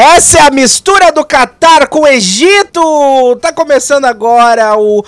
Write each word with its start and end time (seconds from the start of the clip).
Essa 0.00 0.38
é 0.38 0.42
a 0.42 0.50
mistura 0.52 1.10
do 1.10 1.24
Catar 1.24 1.88
com 1.88 2.02
o 2.02 2.06
Egito! 2.06 3.36
Tá 3.42 3.52
começando 3.52 4.04
agora 4.04 4.78
o 4.78 5.04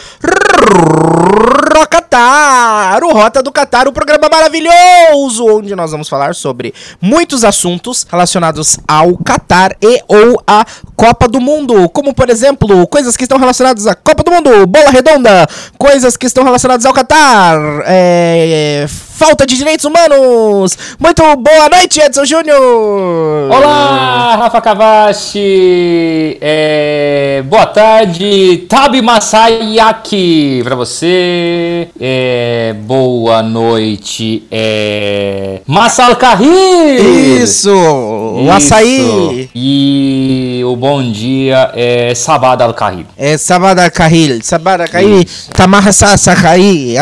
Rocatar, 1.79 3.01
o 3.05 3.13
Rota 3.13 3.41
do 3.41 3.53
Catar, 3.53 3.87
o 3.87 3.93
programa 3.93 4.29
maravilhoso, 4.29 5.47
onde 5.47 5.77
nós 5.77 5.93
vamos 5.93 6.09
falar 6.09 6.35
sobre 6.35 6.75
muitos 7.01 7.45
assuntos 7.45 8.05
relacionados 8.11 8.81
ao 8.89 9.17
Catar 9.19 9.77
e 9.81 10.03
ou 10.09 10.43
a 10.45 10.67
Copa 10.97 11.29
do 11.29 11.41
Mundo, 11.41 11.89
como 11.91 12.13
por 12.13 12.29
exemplo, 12.29 12.85
coisas 12.89 13.17
que 13.17 13.23
estão 13.23 13.39
relacionadas 13.39 13.87
à 13.87 13.95
Copa 13.95 14.25
do 14.25 14.33
Mundo, 14.33 14.67
bola 14.67 14.91
redonda, 14.91 15.47
coisas 15.79 16.17
que 16.17 16.27
estão 16.27 16.43
relacionadas 16.43 16.85
ao 16.85 16.93
Catar, 16.93 17.57
é, 17.87 18.89
falta 19.21 19.45
de 19.45 19.55
direitos 19.55 19.85
humanos. 19.85 20.79
Muito 20.99 21.23
boa 21.37 21.69
noite, 21.69 22.01
Edson 22.01 22.25
Júnior! 22.25 23.51
Olá, 23.51 24.35
Rafa 24.37 24.63
Cavachi! 24.63 26.39
É, 26.41 27.43
boa 27.45 27.67
tarde, 27.67 28.65
Tabi 28.67 29.03
Masayaki 29.03 30.63
pra 30.65 30.75
você. 30.75 31.89
É, 32.01 32.75
boa 32.81 33.43
noite, 33.43 34.43
é, 34.51 35.61
Masal 35.67 36.17
Kahir! 36.17 37.43
Isso! 37.43 37.71
O 37.71 38.51
açaí! 38.51 39.51
E 39.55 40.63
o 40.65 40.75
bom 40.77 41.03
dia 41.03 41.71
é 41.75 42.15
Sabada 42.15 42.65
Al-Kahir. 42.65 43.05
É 43.19 43.37
Sabada 43.37 43.91
Kahil, 43.91 44.41
Sabada 44.43 44.89
Kahil, 44.89 45.27
Tamarra 45.53 45.93
Sakai, 45.93 46.97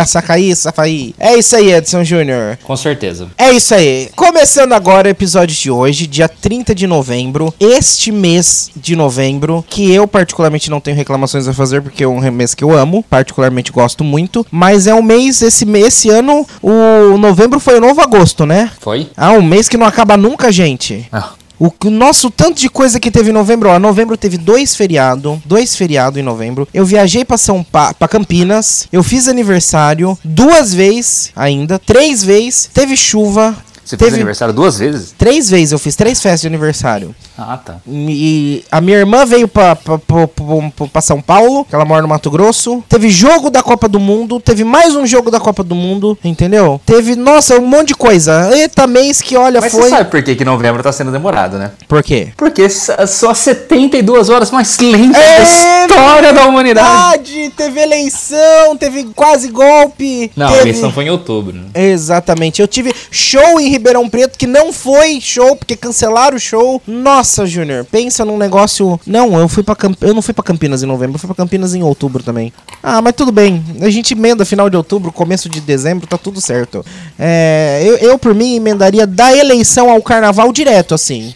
Safai. 0.57 1.15
É 1.17 1.37
isso 1.39 1.55
aí, 1.55 1.73
Edson 1.73 2.08
Júnior. 2.09 2.59
Com 2.65 2.77
certeza. 2.77 3.29
É 3.37 3.51
isso 3.51 3.75
aí. 3.75 4.09
Começando 4.17 4.73
agora 4.73 5.09
o 5.09 5.11
episódio 5.11 5.55
de 5.55 5.71
hoje, 5.71 6.07
dia 6.07 6.29
30 6.29 6.75
de 6.75 6.87
novembro. 6.87 7.53
Este 7.61 8.11
mês 8.11 8.71
de 8.75 8.97
novembro, 8.97 9.65
que 9.69 9.93
eu 9.93 10.09
particularmente 10.09 10.71
não 10.71 10.81
tenho 10.81 10.97
reclamações 10.97 11.47
a 11.47 11.53
fazer, 11.53 11.83
porque 11.83 12.05
é 12.05 12.09
um 12.09 12.21
mês 12.31 12.55
que 12.55 12.65
eu 12.65 12.77
amo, 12.77 13.05
particularmente 13.09 13.71
gosto 13.71 14.03
muito. 14.03 14.47
Mas 14.51 14.87
é 14.87 14.95
um 14.95 15.03
mês, 15.03 15.43
esse 15.43 15.67
mês, 15.67 15.89
esse 15.89 16.11
ano, 16.11 16.47
o 16.63 17.19
novembro 17.19 17.61
foi 17.61 17.77
o 17.77 17.81
novo 17.81 18.01
agosto, 18.01 18.47
né? 18.47 18.71
Foi? 18.81 19.09
Ah, 19.17 19.33
um 19.33 19.43
mês 19.43 19.69
que 19.69 19.77
não 19.77 19.87
acaba 19.87 20.17
nunca, 20.17 20.51
gente. 20.51 21.07
Ah, 21.13 21.33
O 21.59 21.73
nosso 21.91 22.31
tanto 22.31 22.61
de 22.61 22.69
coisa 22.69 23.01
que 23.01 23.11
teve 23.11 23.31
em 23.31 23.33
novembro, 23.33 23.69
ó, 23.69 23.79
novembro 23.79 24.17
teve 24.17 24.39
dois 24.39 24.77
feriados, 24.77 25.39
dois 25.45 25.75
feriados 25.75 26.19
em 26.19 26.23
novembro. 26.23 26.69
Eu 26.73 26.87
viajei 26.87 27.25
pra 27.25 27.37
São 27.37 27.65
pa 27.65 27.93
para 27.93 28.07
Campinas, 28.07 28.87
eu 28.93 29.03
fiz 29.03 29.27
aniversário 29.27 30.17
duas 30.23 30.73
vezes 30.73 31.33
ainda, 31.35 31.79
três 31.79 32.23
vezes, 32.23 32.71
teve 32.73 32.97
chuva, 32.97 33.57
você 33.89 33.97
teve 33.97 34.11
fez 34.11 34.15
aniversário 34.21 34.53
duas 34.55 34.79
vezes? 34.79 35.15
três 35.17 35.49
vezes, 35.51 35.73
eu 35.73 35.79
fiz 35.79 35.97
três 35.97 36.21
festas 36.21 36.43
de 36.43 36.47
aniversário. 36.47 37.15
Ah, 37.37 37.57
tá. 37.57 37.77
E 37.87 38.65
a 38.71 38.81
minha 38.81 38.99
irmã 38.99 39.25
veio 39.25 39.47
pra, 39.49 39.75
pra, 39.77 39.99
pra, 39.99 40.29
pra- 40.93 41.01
São 41.01 41.21
Paulo, 41.21 41.65
que 41.65 41.75
ela 41.75 41.85
mora 41.85 42.03
no 42.03 42.09
Mato 42.09 42.31
Grosso. 42.31 42.83
Teve 42.89 43.09
jogo 43.09 43.49
da 43.51 43.63
Copa 43.63 43.89
do 43.89 43.99
Mundo, 44.01 44.41
teve 44.41 44.65
mais 44.65 44.95
um 44.95 45.07
jogo 45.07 45.31
da 45.31 45.39
Copa 45.41 45.63
do 45.63 45.75
Mundo, 45.75 46.19
entendeu? 46.25 46.81
Teve, 46.85 47.15
nossa, 47.17 47.59
um 47.59 47.67
monte 47.67 47.89
de 47.89 47.95
coisa. 47.95 48.51
Eita, 48.55 48.87
mês 48.87 49.21
que 49.23 49.37
olha, 49.37 49.61
Mas 49.61 49.73
foi. 49.73 49.83
você 49.83 49.89
sabe 49.91 50.11
por 50.11 50.23
que, 50.23 50.35
que 50.35 50.45
novembro 50.45 50.83
tá 50.83 50.93
sendo 50.93 51.11
demorado, 51.13 51.59
né? 51.59 51.71
Por 51.87 52.03
quê? 52.03 52.29
Porque 52.37 52.63
s- 52.63 52.93
são 53.07 53.31
as 53.31 53.39
72 53.39 54.29
horas 54.29 54.51
mais 54.51 54.77
lentas 54.79 55.17
É 55.23 55.87
da 55.87 55.95
história 55.95 56.33
da 56.33 56.47
humanidade. 56.47 57.53
Teve 57.57 57.81
eleição, 57.81 58.77
teve 58.79 59.05
quase 59.15 59.49
golpe. 59.49 60.31
Não, 60.37 60.47
a 60.47 60.51
teve... 60.53 60.61
eleição 60.71 60.93
foi 60.93 61.05
em 61.05 61.11
outubro. 61.11 61.55
né? 61.55 61.63
Exatamente. 61.75 62.61
Eu 62.61 62.69
tive 62.69 62.93
show 63.11 63.61
em 63.61 63.69
Ribeirão 63.79 64.09
Preto 64.09 64.37
que 64.37 64.47
não 64.47 64.73
foi 64.73 65.21
show 65.21 65.57
porque 65.57 65.75
cancelaram 65.77 66.37
o 66.37 66.41
show. 66.41 66.83
Nossa, 66.87 67.47
Júnior, 67.47 67.85
pensa 67.91 68.25
num 68.25 68.37
negócio. 68.37 69.01
Não, 69.07 69.39
eu 69.39 69.49
fui 69.49 69.63
para 69.63 69.75
Camp... 69.77 69.97
eu 70.03 70.13
não 70.13 70.21
fui 70.21 70.35
pra 70.35 70.45
Campinas 70.45 70.83
em 70.83 70.87
novembro, 70.87 71.15
eu 71.15 71.19
fui 71.19 71.27
pra 71.29 71.37
Campinas 71.37 71.75
em 71.75 71.83
outubro 71.83 72.23
também. 72.23 72.53
Ah, 72.83 73.01
mas 73.01 73.15
tudo 73.15 73.33
bem. 73.33 73.65
A 73.81 73.89
gente 73.89 74.13
emenda 74.15 74.45
final 74.45 74.69
de 74.69 74.77
outubro, 74.77 75.11
começo 75.13 75.49
de 75.49 75.61
dezembro, 75.61 76.07
tá 76.07 76.19
tudo 76.19 76.41
certo. 76.41 76.85
É, 77.19 77.83
eu, 77.85 77.97
eu 77.99 78.19
por 78.19 78.35
mim 78.35 78.57
emendaria 78.57 79.07
da 79.07 79.35
eleição 79.37 79.91
ao 79.91 80.03
carnaval 80.03 80.53
direto 80.53 80.95
assim. 80.95 81.33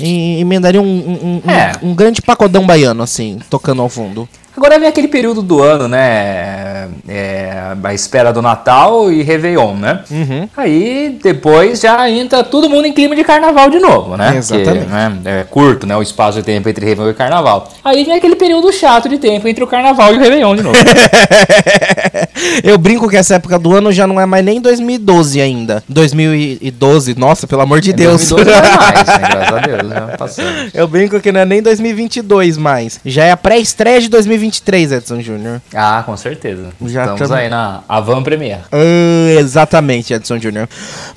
E 0.00 0.40
emendaria 0.40 0.80
um, 0.80 0.84
um, 0.84 1.42
um- 1.44 1.50
É. 1.50 1.72
um 1.82 1.92
grande 1.94 2.22
pacodão 2.22 2.64
baiano, 2.64 3.02
assim, 3.02 3.38
tocando 3.50 3.82
ao 3.82 3.88
fundo. 3.88 4.28
Agora 4.58 4.76
vem 4.76 4.88
aquele 4.88 5.06
período 5.06 5.40
do 5.40 5.62
ano, 5.62 5.86
né? 5.86 6.88
É, 7.08 7.72
a 7.80 7.94
espera 7.94 8.32
do 8.32 8.42
Natal 8.42 9.10
e 9.10 9.22
Réveillon, 9.22 9.76
né? 9.76 10.00
Uhum. 10.10 10.48
Aí 10.56 11.16
depois 11.22 11.80
já 11.80 12.10
entra 12.10 12.42
todo 12.42 12.68
mundo 12.68 12.84
em 12.86 12.92
clima 12.92 13.14
de 13.14 13.22
carnaval 13.22 13.70
de 13.70 13.78
novo, 13.78 14.16
né? 14.16 14.36
Exatamente. 14.36 14.78
Porque, 14.80 14.92
né, 14.92 15.18
é 15.24 15.44
curto, 15.44 15.86
né? 15.86 15.96
O 15.96 16.02
espaço 16.02 16.38
de 16.38 16.44
tempo 16.44 16.68
entre 16.68 16.84
Réveillon 16.84 17.12
e 17.12 17.14
Carnaval. 17.14 17.68
Aí 17.84 18.02
vem 18.02 18.16
aquele 18.16 18.34
período 18.34 18.72
chato 18.72 19.08
de 19.08 19.16
tempo 19.18 19.46
entre 19.46 19.62
o 19.62 19.66
Carnaval 19.68 20.12
e 20.12 20.16
o 20.16 20.20
Réveillon 20.20 20.56
de 20.56 20.62
novo. 20.64 20.76
eu 22.64 22.76
brinco 22.78 23.08
que 23.08 23.16
essa 23.16 23.36
época 23.36 23.60
do 23.60 23.72
ano 23.72 23.92
já 23.92 24.08
não 24.08 24.20
é 24.20 24.26
mais 24.26 24.44
nem 24.44 24.60
2012 24.60 25.40
ainda. 25.40 25.84
2012, 25.88 27.16
nossa, 27.16 27.46
pelo 27.46 27.62
amor 27.62 27.80
de 27.80 27.92
Deus. 27.92 28.28
2012 28.28 28.50
não 28.50 28.58
é 28.58 28.76
mais, 28.76 29.06
né? 29.06 29.18
Graças 29.30 29.54
a 29.54 29.60
Deus, 29.60 30.16
passamos. 30.18 30.74
Eu 30.74 30.88
brinco 30.88 31.20
que 31.20 31.30
não 31.30 31.40
é 31.40 31.44
nem 31.44 31.62
2022 31.62 32.56
mais. 32.56 32.98
Já 33.06 33.24
é 33.24 33.30
a 33.30 33.36
pré-estreia 33.36 34.00
de 34.00 34.08
2023, 34.52 34.92
Edson 34.92 35.20
Júnior. 35.20 35.60
Ah, 35.74 36.02
com 36.04 36.16
certeza. 36.16 36.70
Já 36.86 37.02
Estamos 37.02 37.20
tamo- 37.20 37.34
aí 37.34 37.48
na 37.48 37.80
Avan 37.88 38.22
Premiere. 38.22 38.62
Ah, 38.72 39.32
exatamente, 39.38 40.12
Edson 40.14 40.38
Júnior. 40.38 40.68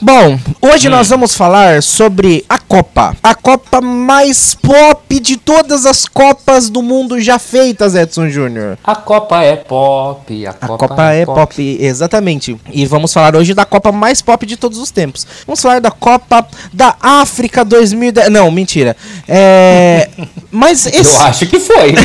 Bom, 0.02 0.38
hoje 0.62 0.88
Hum. 0.88 0.92
nós 0.92 1.09
vamos 1.09 1.36
falar 1.36 1.81
sobre 1.81 2.46
a 2.50 2.59
Copa. 2.59 3.16
A 3.24 3.34
Copa 3.34 3.81
mais 3.81 4.53
pop 4.56 5.19
de 5.19 5.38
todas 5.38 5.86
as 5.86 6.06
Copas 6.08 6.69
do 6.69 6.81
mundo 6.81 7.19
já 7.22 7.40
feitas, 7.40 7.96
Edson 7.96 8.30
Júnior. 8.30 8.78
A 8.84 8.96
Copa 8.96 9.42
é 9.44 9.56
pop, 9.56 10.46
a 10.46 10.50
A 10.50 10.53
Copa, 10.53 10.88
Copa, 10.90 11.12
é 11.13 11.25
pop. 11.25 11.78
exatamente. 11.80 12.58
E 12.72 12.86
vamos 12.86 13.13
falar 13.13 13.36
hoje 13.36 13.53
da 13.53 13.66
Copa 13.66 13.92
mais 13.92 14.22
pop 14.22 14.46
de 14.46 14.58
todos 14.58 14.78
os 14.78 14.92
tempos. 14.92 15.25
Vamos 15.48 15.62
falar 15.62 15.80
da 15.80 15.92
Copa 15.92 16.46
da 16.74 16.96
África 17.02 17.63
2010. 17.63 18.30
Não, 18.30 18.52
mentira. 18.52 18.96
É. 19.28 20.09
Mas 20.52 20.86
esse. 20.86 21.16
Eu 21.16 21.22
acho 21.24 21.48
que 21.48 21.59
foi. 21.59 21.94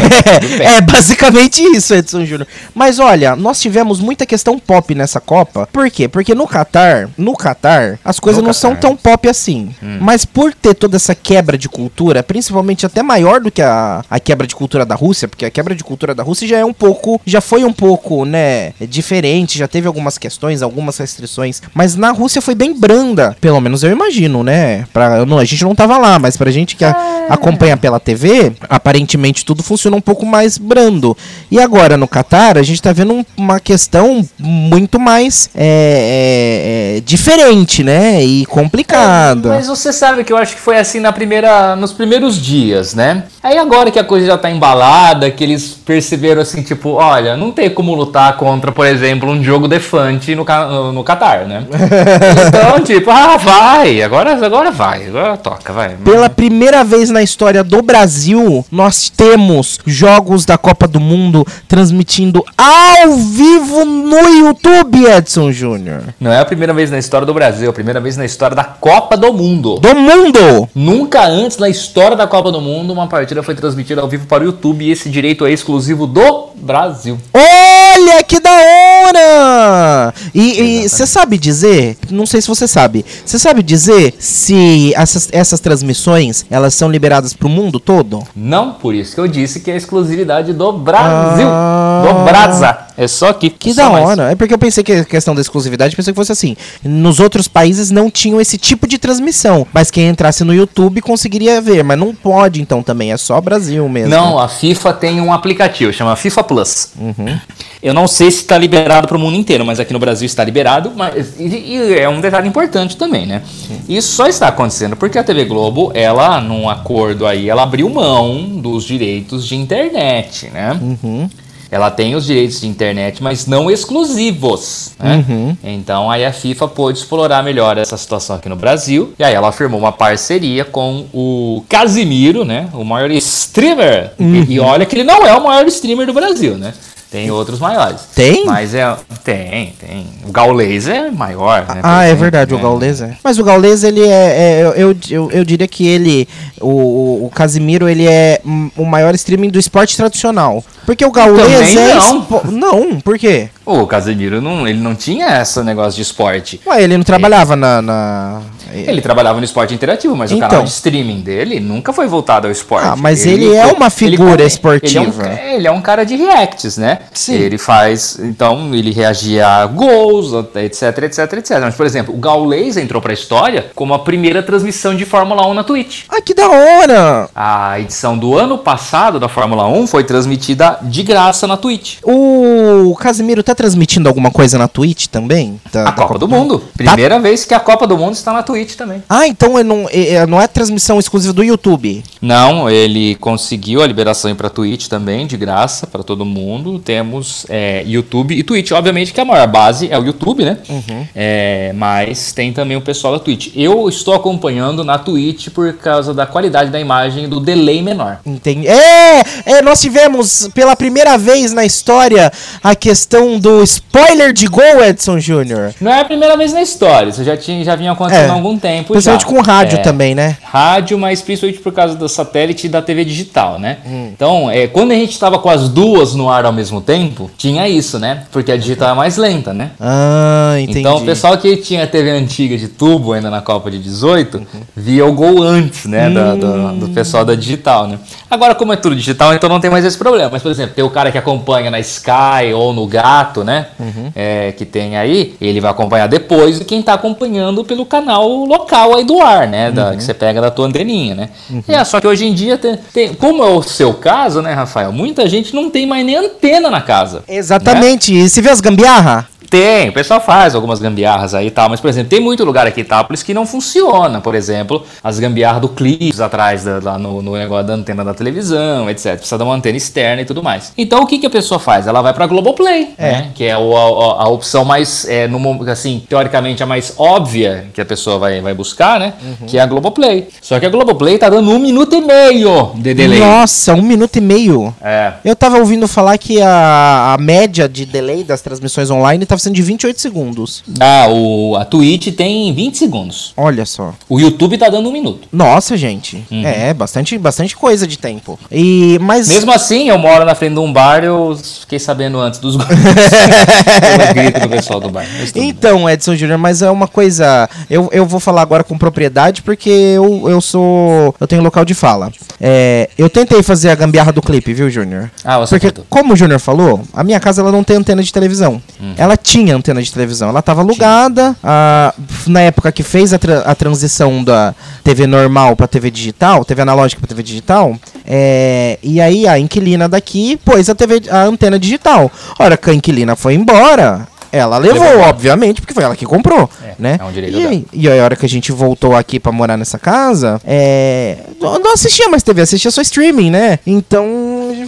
É, 0.60 0.76
é 0.76 0.80
basicamente 1.20 1.62
isso, 1.62 1.94
Edson 1.94 2.24
Júnior. 2.24 2.46
Mas 2.74 2.98
olha, 2.98 3.34
nós 3.34 3.60
tivemos 3.60 4.00
muita 4.00 4.26
questão 4.26 4.58
pop 4.58 4.94
nessa 4.94 5.20
Copa. 5.20 5.68
Por 5.72 5.90
quê? 5.90 6.08
Porque 6.08 6.34
no 6.34 6.46
Catar, 6.46 7.08
no 7.16 7.34
Catar, 7.36 7.98
as 8.04 8.20
coisas 8.20 8.40
No 8.42 8.48
não 8.48 8.52
são 8.52 8.70
Catar. 8.74 8.80
tão 8.88 8.96
pop 8.96 9.28
assim. 9.28 9.74
Mas 10.00 10.24
por 10.24 10.52
ter 10.54 10.74
toda 10.74 10.96
essa 10.96 11.14
quebra 11.14 11.56
de 11.58 11.68
cultura, 11.68 12.22
principalmente 12.22 12.84
até 12.86 13.02
maior 13.02 13.40
do 13.40 13.50
que 13.50 13.62
a, 13.62 14.04
a 14.10 14.20
quebra 14.20 14.46
de 14.46 14.54
cultura 14.54 14.84
da 14.84 14.94
Rússia, 14.94 15.26
porque 15.28 15.44
a 15.44 15.50
quebra 15.50 15.74
de 15.74 15.82
cultura 15.84 16.14
da 16.14 16.22
Rússia 16.22 16.46
já 16.46 16.58
é 16.58 16.64
um 16.64 16.72
pouco, 16.72 17.20
já 17.24 17.40
foi 17.40 17.64
um 17.64 17.72
pouco, 17.72 18.24
né, 18.24 18.72
diferente, 18.80 19.58
já 19.58 19.68
teve 19.68 19.86
algumas 19.86 20.18
questões, 20.18 20.62
algumas 20.62 20.96
restrições, 20.98 21.62
mas 21.74 21.94
na 21.96 22.10
Rússia 22.10 22.40
foi 22.42 22.54
bem 22.54 22.78
branda, 22.78 23.36
pelo 23.40 23.60
menos 23.60 23.82
eu 23.82 23.90
imagino, 23.90 24.42
né? 24.42 24.84
Pra, 24.92 25.24
não, 25.24 25.38
a 25.38 25.44
gente 25.44 25.64
não 25.64 25.74
tava 25.74 25.98
lá, 25.98 26.18
mas 26.18 26.36
pra 26.36 26.50
gente 26.50 26.76
que 26.76 26.84
a- 26.84 27.26
acompanha 27.28 27.76
pela 27.76 27.98
TV, 28.00 28.52
aparentemente 28.68 29.44
tudo 29.44 29.62
funciona 29.62 29.96
um 29.96 30.00
pouco 30.00 30.24
mais 30.26 30.58
brando. 30.58 31.05
E 31.50 31.60
agora 31.60 31.96
no 31.96 32.08
Catar, 32.08 32.56
a 32.56 32.62
gente 32.62 32.80
tá 32.80 32.92
vendo 32.92 33.12
um- 33.12 33.24
uma 33.36 33.60
questão 33.60 34.26
muito 34.38 34.98
mais 34.98 35.50
é, 35.54 36.96
é, 36.96 36.96
é, 36.96 37.00
diferente, 37.00 37.82
né? 37.84 38.24
E 38.24 38.46
complicada. 38.46 39.50
Mas 39.50 39.66
você 39.66 39.92
sabe 39.92 40.24
que 40.24 40.32
eu 40.32 40.36
acho 40.38 40.54
que 40.54 40.60
foi 40.60 40.78
assim 40.78 41.00
na 41.00 41.12
primeira, 41.12 41.76
nos 41.76 41.92
primeiros 41.92 42.40
dias, 42.40 42.94
né? 42.94 43.24
Aí 43.46 43.58
agora 43.58 43.92
que 43.92 43.98
a 44.00 44.02
coisa 44.02 44.26
já 44.26 44.36
tá 44.36 44.50
embalada, 44.50 45.30
que 45.30 45.44
eles 45.44 45.72
perceberam 45.72 46.42
assim, 46.42 46.62
tipo, 46.62 46.94
olha, 46.94 47.36
não 47.36 47.52
tem 47.52 47.70
como 47.70 47.94
lutar 47.94 48.36
contra, 48.36 48.72
por 48.72 48.84
exemplo, 48.84 49.30
um 49.30 49.40
jogo 49.40 49.68
defante 49.68 50.34
no, 50.34 50.44
no, 50.92 51.04
Qatar, 51.04 51.46
né? 51.46 51.64
então, 52.48 52.82
tipo, 52.82 53.08
ah, 53.08 53.36
vai, 53.36 54.02
agora, 54.02 54.44
agora 54.44 54.72
vai, 54.72 55.06
agora 55.06 55.36
toca, 55.36 55.72
vai. 55.72 55.90
Pela 55.90 56.28
primeira 56.28 56.82
vez 56.82 57.08
na 57.08 57.22
história 57.22 57.62
do 57.62 57.80
Brasil, 57.82 58.66
nós 58.68 59.08
temos 59.08 59.78
jogos 59.86 60.44
da 60.44 60.58
Copa 60.58 60.88
do 60.88 60.98
Mundo 60.98 61.46
transmitindo 61.68 62.44
ao 62.58 63.12
vivo 63.12 63.84
no 63.84 64.28
YouTube, 64.28 65.06
Edson 65.06 65.52
Júnior. 65.52 66.02
Não 66.18 66.32
é 66.32 66.40
a 66.40 66.44
primeira 66.44 66.74
vez 66.74 66.90
na 66.90 66.98
história 66.98 67.24
do 67.24 67.32
Brasil, 67.32 67.68
é 67.68 67.70
a 67.70 67.72
primeira 67.72 68.00
vez 68.00 68.16
na 68.16 68.24
história 68.24 68.56
da 68.56 68.64
Copa 68.64 69.16
do 69.16 69.32
Mundo. 69.32 69.78
Do 69.78 69.94
mundo! 69.94 70.68
Nunca 70.74 71.24
antes 71.24 71.58
na 71.58 71.68
história 71.68 72.16
da 72.16 72.26
Copa 72.26 72.50
do 72.50 72.60
Mundo 72.60 72.92
uma 72.92 73.06
partida 73.06 73.35
foi 73.42 73.54
transmitida 73.54 74.00
ao 74.00 74.08
vivo 74.08 74.26
para 74.26 74.42
o 74.42 74.46
YouTube 74.46 74.84
e 74.84 74.90
esse 74.90 75.08
direito 75.08 75.44
é 75.44 75.52
exclusivo 75.52 76.06
do 76.06 76.50
Brasil. 76.56 77.18
Olha 77.32 78.22
que 78.24 78.40
da 78.40 78.50
hora! 78.50 80.14
E 80.34 80.88
você 80.88 81.06
sabe 81.06 81.38
dizer, 81.38 81.96
não 82.10 82.26
sei 82.26 82.40
se 82.40 82.48
você 82.48 82.66
sabe, 82.66 83.04
você 83.24 83.38
sabe 83.38 83.62
dizer 83.62 84.14
se 84.18 84.92
essas, 84.94 85.28
essas 85.32 85.60
transmissões 85.60 86.44
elas 86.50 86.74
são 86.74 86.90
liberadas 86.90 87.32
para 87.32 87.46
o 87.46 87.50
mundo 87.50 87.78
todo? 87.80 88.22
Não, 88.34 88.72
por 88.74 88.94
isso 88.94 89.14
que 89.14 89.20
eu 89.20 89.28
disse 89.28 89.60
que 89.60 89.70
é 89.70 89.76
exclusividade 89.76 90.52
do 90.52 90.72
Brasil. 90.72 91.48
Ah, 91.48 92.04
do 92.06 92.24
Brasa. 92.24 92.85
É 92.96 93.06
só 93.06 93.28
aqui. 93.28 93.50
Que 93.50 93.74
da 93.74 93.90
hora. 93.90 94.16
Mais. 94.16 94.32
É 94.32 94.34
porque 94.34 94.54
eu 94.54 94.58
pensei 94.58 94.82
que 94.82 94.92
a 94.92 95.04
questão 95.04 95.34
da 95.34 95.40
exclusividade, 95.40 95.94
pensei 95.94 96.12
que 96.12 96.16
fosse 96.16 96.32
assim. 96.32 96.56
Nos 96.82 97.20
outros 97.20 97.46
países 97.46 97.90
não 97.90 98.10
tinham 98.10 98.40
esse 98.40 98.56
tipo 98.56 98.86
de 98.86 98.98
transmissão. 98.98 99.66
Mas 99.72 99.90
quem 99.90 100.08
entrasse 100.08 100.44
no 100.44 100.54
YouTube 100.54 101.00
conseguiria 101.00 101.60
ver. 101.60 101.84
Mas 101.84 101.98
não 101.98 102.14
pode, 102.14 102.60
então, 102.60 102.82
também. 102.82 103.12
É 103.12 103.16
só 103.16 103.40
Brasil 103.40 103.86
mesmo. 103.88 104.10
Não, 104.10 104.38
a 104.38 104.48
FIFA 104.48 104.92
tem 104.94 105.20
um 105.20 105.32
aplicativo, 105.32 105.92
chama 105.92 106.16
FIFA 106.16 106.44
Plus. 106.44 106.92
Uhum. 106.98 107.38
Eu 107.82 107.92
não 107.92 108.08
sei 108.08 108.30
se 108.30 108.38
está 108.38 108.56
liberado 108.56 109.06
para 109.06 109.16
o 109.16 109.20
mundo 109.20 109.36
inteiro, 109.36 109.64
mas 109.64 109.78
aqui 109.78 109.92
no 109.92 109.98
Brasil 109.98 110.26
está 110.26 110.42
liberado. 110.42 110.92
Mas, 110.96 111.38
e, 111.38 111.44
e 111.46 111.98
é 111.98 112.08
um 112.08 112.20
detalhe 112.20 112.48
importante 112.48 112.96
também, 112.96 113.26
né? 113.26 113.42
Isso 113.88 114.12
só 114.12 114.26
está 114.26 114.48
acontecendo 114.48 114.96
porque 114.96 115.18
a 115.18 115.24
TV 115.24 115.44
Globo, 115.44 115.92
ela, 115.94 116.40
num 116.40 116.68
acordo 116.68 117.26
aí, 117.26 117.48
ela 117.48 117.62
abriu 117.62 117.88
mão 117.88 118.58
dos 118.58 118.84
direitos 118.84 119.46
de 119.46 119.54
internet, 119.54 120.48
né? 120.50 120.78
Uhum 120.80 121.28
ela 121.70 121.90
tem 121.90 122.14
os 122.14 122.26
direitos 122.26 122.60
de 122.60 122.66
internet, 122.66 123.22
mas 123.22 123.46
não 123.46 123.70
exclusivos. 123.70 124.92
Né? 124.98 125.24
Uhum. 125.28 125.56
Então 125.62 126.10
aí 126.10 126.24
a 126.24 126.32
FIFA 126.32 126.68
pôde 126.68 126.98
explorar 126.98 127.42
melhor 127.42 127.78
essa 127.78 127.96
situação 127.96 128.36
aqui 128.36 128.48
no 128.48 128.56
Brasil. 128.56 129.12
E 129.18 129.24
aí 129.24 129.34
ela 129.34 129.52
firmou 129.52 129.80
uma 129.80 129.92
parceria 129.92 130.64
com 130.64 131.06
o 131.12 131.64
Casimiro, 131.68 132.44
né? 132.44 132.68
O 132.72 132.84
maior 132.84 133.10
streamer. 133.10 134.12
Uhum. 134.18 134.44
E, 134.48 134.54
e 134.54 134.60
olha 134.60 134.86
que 134.86 134.96
ele 134.96 135.04
não 135.04 135.26
é 135.26 135.34
o 135.34 135.42
maior 135.42 135.66
streamer 135.66 136.06
do 136.06 136.12
Brasil, 136.12 136.56
né? 136.56 136.72
Tem 137.10 137.30
outros 137.30 137.60
maiores. 137.60 138.00
Tem? 138.14 138.44
Mas 138.44 138.74
é. 138.74 138.96
Tem, 139.22 139.72
tem. 139.78 140.06
O 140.24 140.32
Gaules 140.32 140.88
é 140.88 141.10
maior, 141.10 141.66
né? 141.74 141.80
Ah, 141.82 142.04
é 142.04 142.14
verdade, 142.14 142.54
o 142.54 142.58
Gaules 142.58 143.00
é. 143.00 143.16
Mas 143.22 143.38
o 143.38 143.44
Gaules, 143.44 143.84
ele 143.84 144.02
é. 144.02 144.06
é 144.06 144.72
eu, 144.76 144.96
eu, 145.10 145.30
eu 145.30 145.44
diria 145.44 145.68
que 145.68 145.86
ele. 145.86 146.28
O, 146.60 147.26
o 147.26 147.30
Casimiro, 147.32 147.88
ele 147.88 148.06
é 148.06 148.40
o 148.76 148.84
maior 148.84 149.14
streaming 149.14 149.50
do 149.50 149.58
esporte 149.58 149.96
tradicional. 149.96 150.64
Porque 150.84 151.04
o 151.04 151.10
Gaules 151.10 151.76
é. 151.76 152.00
Não. 152.02 152.26
não, 152.44 153.00
por 153.00 153.18
quê? 153.18 153.48
O 153.64 153.86
Casemiro 153.86 154.40
não, 154.40 154.66
ele 154.66 154.80
não 154.80 154.94
tinha 154.94 155.40
esse 155.40 155.62
negócio 155.62 155.96
de 155.96 156.02
esporte. 156.02 156.60
Ué, 156.66 156.82
ele 156.82 156.96
não 156.96 157.04
trabalhava 157.04 157.54
ele, 157.54 157.60
na, 157.60 157.82
na, 157.82 158.40
Ele 158.80 159.00
trabalhava 159.00 159.38
no 159.38 159.44
esporte 159.44 159.74
interativo, 159.74 160.16
mas 160.16 160.30
então. 160.30 160.46
o 160.46 160.50
canal 160.50 160.64
de 160.64 160.70
streaming 160.70 161.20
dele 161.20 161.60
nunca 161.60 161.92
foi 161.92 162.06
voltado 162.06 162.46
ao 162.46 162.52
esporte. 162.52 162.86
Ah, 162.86 162.96
mas 162.96 163.24
ele, 163.24 163.46
ele 163.46 163.54
é 163.56 163.66
uma 163.66 163.90
figura 163.90 164.42
ele, 164.42 164.44
esportiva. 164.44 165.24
Ele 165.26 165.34
é, 165.34 165.44
um, 165.44 165.56
ele 165.56 165.66
é, 165.68 165.70
um, 165.70 165.80
cara 165.80 166.04
de 166.04 166.16
reacts, 166.16 166.76
né? 166.76 167.00
Sim. 167.12 167.34
Ele 167.34 167.58
faz. 167.58 168.18
Então, 168.20 168.74
ele 168.74 168.92
reagia 168.92 169.46
a 169.46 169.66
gols, 169.66 170.32
etc, 170.56 171.04
etc, 171.04 171.32
etc. 171.34 171.58
Mas, 171.60 171.74
por 171.74 171.86
exemplo, 171.86 172.14
o 172.14 172.18
Gaules 172.18 172.76
entrou 172.76 173.00
pra 173.00 173.12
história 173.12 173.66
como 173.74 173.94
a 173.94 173.98
primeira 173.98 174.42
transmissão 174.42 174.94
de 174.94 175.04
Fórmula 175.04 175.46
1 175.46 175.54
na 175.54 175.64
Twitch. 175.64 176.04
Ah, 176.08 176.20
que 176.20 176.34
da 176.34 176.48
hora! 176.48 177.28
A 177.34 177.78
edição 177.80 178.16
do 178.16 178.36
ano 178.36 178.58
passado 178.58 179.18
da 179.18 179.28
Fórmula 179.28 179.66
1 179.68 179.86
foi 179.86 180.04
transmitida 180.04 180.78
de 180.82 181.02
graça 181.02 181.46
na 181.46 181.56
Twitch. 181.56 181.98
O 182.02 182.94
Casimiro 182.98 183.42
tá 183.42 183.54
transmitindo 183.54 184.08
alguma 184.08 184.30
coisa 184.30 184.58
na 184.58 184.68
Twitch 184.68 185.06
também? 185.06 185.60
Da, 185.72 185.82
a 185.82 185.84
da 185.84 185.92
Copa, 185.92 186.08
Copa, 186.08 186.18
do 186.18 186.28
Mundo. 186.28 186.58
Tá. 186.58 186.66
Primeira 186.76 187.16
tá? 187.16 187.20
vez 187.20 187.44
que 187.44 187.54
a 187.54 187.60
Copa 187.60 187.86
do 187.86 187.96
Mundo 187.96 188.14
está 188.14 188.32
na 188.32 188.42
Twitch 188.42 188.65
também. 188.74 189.02
Ah, 189.08 189.26
então 189.26 189.62
não, 189.62 189.86
não 190.28 190.40
é 190.40 190.46
transmissão 190.46 190.98
exclusiva 190.98 191.32
do 191.32 191.44
YouTube? 191.44 192.02
Não, 192.20 192.68
ele 192.68 193.14
conseguiu 193.16 193.82
a 193.82 193.86
liberação 193.86 194.34
para 194.34 194.50
Twitch 194.50 194.88
também, 194.88 195.26
de 195.26 195.36
graça, 195.36 195.86
para 195.86 196.02
todo 196.02 196.24
mundo. 196.24 196.78
Temos 196.78 197.46
é, 197.48 197.82
YouTube 197.86 198.34
e 198.34 198.42
Twitch. 198.42 198.72
Obviamente 198.72 199.12
que 199.12 199.20
a 199.20 199.24
maior 199.24 199.46
base 199.46 199.88
é 199.90 199.98
o 199.98 200.04
YouTube, 200.04 200.44
né? 200.44 200.58
Uhum. 200.68 201.06
É, 201.14 201.72
mas 201.74 202.32
tem 202.32 202.52
também 202.52 202.76
o 202.76 202.80
pessoal 202.80 203.14
da 203.14 203.18
Twitch. 203.18 203.52
Eu 203.54 203.88
estou 203.88 204.14
acompanhando 204.14 204.84
na 204.84 204.98
Twitch 204.98 205.48
por 205.50 205.72
causa 205.74 206.12
da 206.12 206.26
qualidade 206.26 206.70
da 206.70 206.80
imagem 206.80 207.28
do 207.28 207.40
delay 207.40 207.82
menor. 207.82 208.18
Entendi. 208.24 208.66
É, 208.66 209.22
é 209.44 209.62
nós 209.62 209.80
tivemos 209.80 210.48
pela 210.54 210.74
primeira 210.74 211.16
vez 211.16 211.52
na 211.52 211.64
história 211.64 212.32
a 212.62 212.74
questão 212.74 213.38
do 213.38 213.62
spoiler 213.62 214.32
de 214.32 214.46
gol, 214.46 214.84
Edson 214.84 215.18
Júnior. 215.18 215.74
Não 215.80 215.92
é 215.92 216.00
a 216.00 216.04
primeira 216.04 216.36
vez 216.36 216.52
na 216.52 216.62
história, 216.62 217.10
isso 217.10 217.24
já, 217.24 217.36
tinha, 217.36 217.64
já 217.64 217.76
vinha 217.76 217.92
acontecendo 217.92 218.26
é. 218.26 218.30
há 218.30 218.34
algum 218.34 218.55
tempo. 218.58 218.92
Principalmente 218.92 219.22
já. 219.22 219.28
com 219.28 219.40
rádio 219.40 219.78
é, 219.78 219.82
também, 219.82 220.14
né? 220.14 220.36
Rádio, 220.42 220.98
mas 220.98 221.22
principalmente 221.22 221.60
por 221.60 221.72
causa 221.72 221.94
do 221.94 222.08
satélite 222.08 222.66
e 222.66 222.70
da 222.70 222.82
TV 222.82 223.04
digital, 223.04 223.58
né? 223.58 223.78
Hum. 223.86 224.10
Então, 224.12 224.50
é, 224.50 224.66
quando 224.66 224.92
a 224.92 224.94
gente 224.94 225.12
estava 225.12 225.38
com 225.38 225.48
as 225.48 225.68
duas 225.68 226.14
no 226.14 226.30
ar 226.30 226.44
ao 226.44 226.52
mesmo 226.52 226.80
tempo, 226.80 227.30
tinha 227.36 227.68
isso, 227.68 227.98
né? 227.98 228.24
Porque 228.30 228.52
a 228.52 228.56
digital 228.56 228.90
é 228.90 228.94
mais 228.94 229.16
lenta, 229.16 229.52
né? 229.52 229.70
Ah, 229.80 230.54
entendi. 230.58 230.80
Então, 230.80 230.96
o 230.96 231.04
pessoal 231.04 231.36
que 231.38 231.56
tinha 231.56 231.86
TV 231.86 232.10
antiga 232.10 232.56
de 232.56 232.68
tubo 232.68 233.12
ainda 233.12 233.30
na 233.30 233.40
Copa 233.40 233.70
de 233.70 233.78
18, 233.78 234.38
uhum. 234.38 234.44
via 234.74 235.06
o 235.06 235.12
gol 235.12 235.42
antes, 235.42 235.86
né? 235.86 236.08
Hum. 236.08 236.14
Da, 236.14 236.34
do, 236.34 236.72
do 236.86 236.88
pessoal 236.90 237.24
da 237.24 237.34
digital, 237.34 237.86
né? 237.86 237.98
Agora, 238.30 238.54
como 238.54 238.72
é 238.72 238.76
tudo 238.76 238.96
digital, 238.96 239.34
então 239.34 239.48
não 239.48 239.60
tem 239.60 239.70
mais 239.70 239.84
esse 239.84 239.96
problema. 239.96 240.30
Mas, 240.32 240.42
por 240.42 240.50
exemplo, 240.50 240.74
tem 240.74 240.84
o 240.84 240.90
cara 240.90 241.12
que 241.12 241.18
acompanha 241.18 241.70
na 241.70 241.78
Sky 241.78 242.52
ou 242.54 242.72
no 242.72 242.86
Gato, 242.86 243.44
né? 243.44 243.68
Uhum. 243.78 244.10
É, 244.14 244.52
que 244.52 244.64
tem 244.64 244.96
aí, 244.96 245.36
ele 245.40 245.60
vai 245.60 245.70
acompanhar 245.70 246.06
depois 246.08 246.58
de 246.58 246.64
quem 246.64 246.80
está 246.80 246.94
acompanhando 246.94 247.64
pelo 247.64 247.86
canal 247.86 248.28
local 248.44 248.96
aí 248.96 249.04
do 249.04 249.20
ar, 249.20 249.46
né? 249.46 249.70
Da, 249.70 249.90
uhum. 249.90 249.96
Que 249.96 250.02
você 250.02 250.14
pega 250.14 250.40
da 250.40 250.50
tua 250.50 250.66
anteninha, 250.66 251.14
né? 251.14 251.28
Uhum. 251.48 251.62
É, 251.68 251.82
só 251.84 252.00
que 252.00 252.06
hoje 252.06 252.26
em 252.26 252.34
dia, 252.34 252.58
tem, 252.58 252.78
tem, 252.92 253.14
como 253.14 253.42
é 253.42 253.48
o 253.48 253.62
seu 253.62 253.94
caso, 253.94 254.42
né, 254.42 254.52
Rafael? 254.52 254.92
Muita 254.92 255.28
gente 255.28 255.54
não 255.54 255.70
tem 255.70 255.86
mais 255.86 256.04
nem 256.04 256.16
antena 256.16 256.70
na 256.70 256.80
casa. 256.80 257.22
Exatamente. 257.28 258.12
Né? 258.12 258.20
E 258.20 258.28
você 258.28 258.40
vê 258.40 258.50
as 258.50 258.60
gambiarra? 258.60 259.28
Tem, 259.48 259.88
o 259.88 259.92
pessoal 259.92 260.20
faz 260.20 260.54
algumas 260.54 260.78
gambiarras 260.78 261.34
aí 261.34 261.46
e 261.46 261.50
tal, 261.50 261.68
mas, 261.68 261.80
por 261.80 261.88
exemplo, 261.88 262.10
tem 262.10 262.20
muito 262.20 262.44
lugar 262.44 262.66
aqui 262.66 262.80
em 262.80 262.84
Itápolis 262.84 263.22
que 263.22 263.32
não 263.32 263.46
funciona. 263.46 264.20
Por 264.20 264.34
exemplo, 264.34 264.84
as 265.02 265.18
gambiarras 265.18 265.60
do 265.60 265.68
clips 265.68 266.20
atrás 266.20 266.64
da, 266.64 266.80
lá 266.82 266.98
no, 266.98 267.22
no, 267.22 267.36
negócio 267.36 267.66
da 267.66 267.74
antena 267.74 268.04
da 268.04 268.14
televisão, 268.14 268.88
etc. 268.90 269.16
Precisa 269.16 269.38
dar 269.38 269.44
uma 269.44 269.54
antena 269.54 269.76
externa 269.76 270.22
e 270.22 270.24
tudo 270.24 270.42
mais. 270.42 270.72
Então, 270.76 271.02
o 271.02 271.06
que, 271.06 271.18
que 271.18 271.26
a 271.26 271.30
pessoa 271.30 271.58
faz? 271.58 271.86
Ela 271.86 272.02
vai 272.02 272.12
pra 272.12 272.26
Globoplay, 272.26 272.94
é. 272.98 273.12
né? 273.12 273.30
Que 273.34 273.44
é 273.44 273.56
o, 273.56 273.76
a, 273.76 274.24
a, 274.24 274.28
opção 274.28 274.64
mais, 274.64 275.06
é, 275.08 275.28
no, 275.28 275.70
assim, 275.70 276.02
teoricamente 276.08 276.62
a 276.62 276.66
mais 276.66 276.94
óbvia 276.96 277.66
que 277.72 277.80
a 277.80 277.84
pessoa 277.84 278.18
vai, 278.18 278.40
vai 278.40 278.54
buscar, 278.54 278.98
né? 278.98 279.14
Uhum. 279.22 279.46
Que 279.46 279.58
é 279.58 279.60
a 279.60 279.66
Globoplay. 279.66 280.28
Só 280.40 280.58
que 280.58 280.66
a 280.66 280.70
Globoplay 280.70 281.18
tá 281.18 281.28
dando 281.28 281.50
um 281.50 281.58
minuto 281.58 281.94
e 281.94 282.00
meio 282.00 282.72
de 282.74 282.94
delay. 282.94 283.20
Nossa, 283.20 283.74
um 283.74 283.82
minuto 283.82 284.16
e 284.16 284.20
meio? 284.20 284.74
É. 284.82 285.14
Eu 285.24 285.36
tava 285.36 285.58
ouvindo 285.58 285.86
falar 285.86 286.18
que 286.18 286.40
a, 286.40 287.14
a 287.14 287.18
média 287.18 287.68
de 287.68 287.84
delay 287.84 288.24
das 288.24 288.40
transmissões 288.40 288.90
online 288.90 289.24
tá 289.26 289.35
estava 289.36 289.38
sendo 289.38 289.54
de 289.54 289.62
28 289.62 290.00
segundos. 290.00 290.64
Ah, 290.80 291.06
o, 291.08 291.56
a 291.56 291.64
Twitch 291.64 292.14
tem 292.14 292.52
20 292.52 292.76
segundos. 292.76 293.32
Olha 293.36 293.64
só. 293.64 293.94
O 294.08 294.18
YouTube 294.18 294.58
tá 294.58 294.68
dando 294.68 294.88
um 294.88 294.92
minuto. 294.92 295.28
Nossa, 295.32 295.76
gente. 295.76 296.24
Uhum. 296.30 296.44
É, 296.44 296.74
bastante, 296.74 297.16
bastante 297.18 297.56
coisa 297.56 297.86
de 297.86 297.98
tempo. 297.98 298.38
E, 298.50 298.98
mas... 299.00 299.28
Mesmo 299.28 299.52
assim, 299.52 299.88
eu 299.88 299.98
moro 299.98 300.24
na 300.24 300.34
frente 300.34 300.54
de 300.54 300.60
um 300.60 300.72
bar 300.72 301.04
eu 301.04 301.38
fiquei 301.60 301.78
sabendo 301.78 302.18
antes 302.18 302.40
dos 302.40 302.56
gritos 304.14 304.42
do 304.42 304.48
pessoal 304.48 304.80
do 304.80 304.90
bar. 304.90 305.06
Então, 305.34 305.88
Edson 305.88 306.16
Júnior, 306.16 306.38
mas 306.38 306.62
é 306.62 306.70
uma 306.70 306.88
coisa... 306.88 307.48
Eu, 307.68 307.88
eu 307.92 308.06
vou 308.06 308.20
falar 308.20 308.42
agora 308.42 308.64
com 308.64 308.78
propriedade 308.78 309.42
porque 309.42 309.70
eu, 309.70 310.28
eu 310.28 310.40
sou... 310.40 311.14
Eu 311.20 311.26
tenho 311.26 311.42
local 311.42 311.64
de 311.64 311.74
fala. 311.74 312.10
É, 312.40 312.88
eu 312.96 313.08
tentei 313.08 313.42
fazer 313.42 313.70
a 313.70 313.74
gambiarra 313.74 314.12
do 314.12 314.22
clipe, 314.22 314.52
viu, 314.52 314.70
Júnior? 314.70 315.10
Ah, 315.24 315.38
você 315.38 315.58
Porque, 315.58 315.82
como 315.88 316.14
o 316.14 316.16
Júnior 316.16 316.40
falou, 316.40 316.82
a 316.92 317.02
minha 317.02 317.20
casa 317.20 317.42
ela 317.42 317.52
não 317.52 317.64
tem 317.64 317.76
antena 317.76 318.02
de 318.02 318.12
televisão. 318.12 318.60
Uhum. 318.80 318.94
Ela 318.96 319.16
tinha 319.26 319.56
antena 319.56 319.82
de 319.82 319.92
televisão. 319.92 320.28
Ela 320.28 320.38
estava 320.38 320.60
alugada. 320.60 321.34
A, 321.42 321.92
na 322.28 322.40
época 322.42 322.70
que 322.70 322.84
fez 322.84 323.12
a, 323.12 323.18
tra 323.18 323.40
a 323.40 323.54
transição 323.56 324.22
da 324.22 324.54
TV 324.84 325.04
normal 325.04 325.56
para 325.56 325.66
TV 325.66 325.90
digital, 325.90 326.44
TV 326.44 326.62
analógica 326.62 327.00
para 327.00 327.08
TV 327.08 327.24
digital, 327.24 327.76
é, 328.06 328.78
e 328.84 329.00
aí 329.00 329.26
a 329.26 329.36
inquilina 329.36 329.88
daqui 329.88 330.36
pôs 330.44 330.70
a, 330.70 330.74
TV, 330.76 331.02
a 331.10 331.24
antena 331.24 331.58
digital. 331.58 332.10
Ora, 332.38 332.56
que 332.56 332.70
a 332.70 332.74
inquilina 332.74 333.16
foi 333.16 333.34
embora, 333.34 334.06
Ela 334.30 334.58
levou, 334.58 334.82
Levou. 334.82 335.00
obviamente, 335.08 335.60
porque 335.60 335.72
foi 335.74 335.82
ela 335.82 335.96
que 335.96 336.04
comprou, 336.04 336.48
É, 336.62 336.74
né? 336.78 336.96
é 337.00 337.04
um 337.04 337.10
direito 337.12 337.36
e, 337.38 337.66
e 337.72 337.88
a 337.88 338.04
hora 338.04 338.14
que 338.16 338.26
a 338.26 338.28
gente 338.28 338.52
voltou 338.52 338.94
aqui 338.94 339.18
pra 339.18 339.32
morar 339.32 339.56
nessa 339.56 339.78
casa, 339.78 340.40
é... 340.44 341.16
Não 341.40 341.72
assistia 341.72 342.08
mais 342.08 342.22
TV, 342.22 342.42
assistia 342.42 342.70
só 342.70 342.80
streaming, 342.82 343.30
né? 343.30 343.58
Então, 343.66 344.06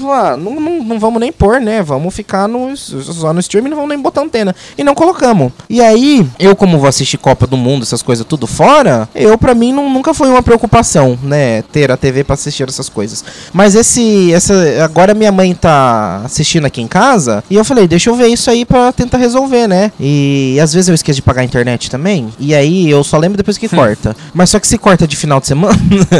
ah, 0.04 0.36
não, 0.36 0.60
não, 0.60 0.82
não 0.84 0.98
vamos 0.98 1.20
nem 1.20 1.32
pôr, 1.32 1.60
né? 1.60 1.82
Vamos 1.82 2.14
ficar 2.14 2.46
no, 2.48 2.76
só 2.76 3.32
no 3.32 3.40
streaming, 3.40 3.70
não 3.70 3.76
vamos 3.76 3.90
nem 3.90 3.98
botar 3.98 4.22
antena. 4.22 4.54
E 4.76 4.84
não 4.84 4.94
colocamos. 4.94 5.52
E 5.68 5.80
aí, 5.80 6.26
eu 6.38 6.54
como 6.56 6.78
vou 6.78 6.88
assistir 6.88 7.18
Copa 7.18 7.46
do 7.46 7.56
Mundo, 7.56 7.82
essas 7.82 8.02
coisas 8.02 8.24
tudo 8.26 8.46
fora, 8.46 9.08
eu 9.14 9.36
pra 9.38 9.54
mim 9.54 9.72
não- 9.72 9.88
nunca 9.90 10.12
foi 10.14 10.28
uma 10.28 10.42
preocupação, 10.42 11.18
né? 11.22 11.62
Ter 11.72 11.90
a 11.90 11.96
TV 11.96 12.24
pra 12.24 12.34
assistir 12.34 12.68
essas 12.68 12.88
coisas. 12.88 13.24
Mas 13.52 13.74
esse, 13.74 14.32
essa, 14.32 14.54
agora 14.84 15.14
minha 15.14 15.32
mãe 15.32 15.54
tá 15.54 16.22
assistindo 16.24 16.66
aqui 16.66 16.80
em 16.80 16.86
casa, 16.88 17.42
e 17.50 17.54
eu 17.56 17.64
falei, 17.64 17.86
deixa 17.88 18.10
eu 18.10 18.14
ver 18.14 18.28
isso 18.28 18.50
aí 18.50 18.64
pra 18.64 18.92
tentar 18.92 19.18
resolver, 19.18 19.66
né? 19.66 19.90
E 19.98 20.58
às 20.62 20.72
vezes 20.72 20.88
eu 20.88 20.94
esqueço 20.94 21.16
de 21.16 21.22
pagar 21.22 21.42
a 21.42 21.44
internet 21.44 21.90
também, 21.90 22.28
e 22.38 22.54
aí 22.54 22.88
eu 22.90 23.02
só 23.04 23.16
lembro 23.18 23.36
depois 23.36 23.56
que 23.58 23.68
corta. 23.68 24.16
Mas 24.34 24.50
só 24.50 24.58
que 24.60 24.66
se 24.66 24.78
corta 24.78 25.06
de 25.06 25.16
final 25.16 25.40
de 25.40 25.46
semana, 25.46 25.78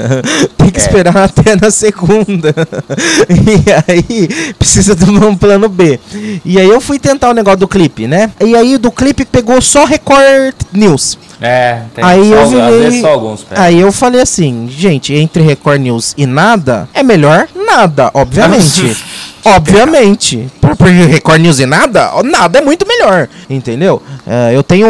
tem 0.57 0.71
que 0.71 0.79
É. 0.79 0.83
esperar 0.83 1.17
até 1.17 1.57
na 1.57 1.71
segunda. 1.71 2.55
aí 3.87 4.29
precisa 4.59 4.95
de 4.95 5.05
um 5.11 5.37
plano 5.37 5.69
B. 5.69 5.99
E 6.45 6.59
aí 6.59 6.69
eu 6.69 6.81
fui 6.81 6.99
tentar 6.99 7.31
o 7.31 7.35
negócio 7.35 7.61
do 7.61 7.69
clipe, 7.69 8.07
né? 8.07 8.31
E 8.45 8.55
aí 8.57 8.79
do 8.79 8.91
clipe 8.91 9.25
pegou 9.25 9.61
só 9.61 9.85
Record 9.85 10.55
News. 10.73 11.19
É, 11.41 11.83
tem 11.95 12.05
Aí 12.05 12.29
só, 12.31 12.35
eu 12.35 12.49
virei- 12.49 13.05
alguns. 13.07 13.47
Aí 13.53 13.79
eu 13.79 13.93
falei 13.93 14.21
assim, 14.21 14.69
gente, 14.69 15.15
entre 15.15 15.41
Record 15.41 15.81
News 15.81 16.13
e 16.19 16.27
nada, 16.27 16.89
é 16.93 17.03
melhor 17.03 17.47
nada, 17.55 18.11
obviamente. 18.13 18.97
obviamente. 19.45 20.49
Por- 20.61 20.77
Record 20.89 21.41
News 21.41 21.61
e 21.61 21.67
nada, 21.67 22.11
nada 22.25 22.59
é 22.59 22.63
muito 22.63 22.87
melhor, 22.87 23.29
entendeu? 23.49 24.03
É, 24.27 24.55
eu 24.55 24.63
tenho 24.63 24.89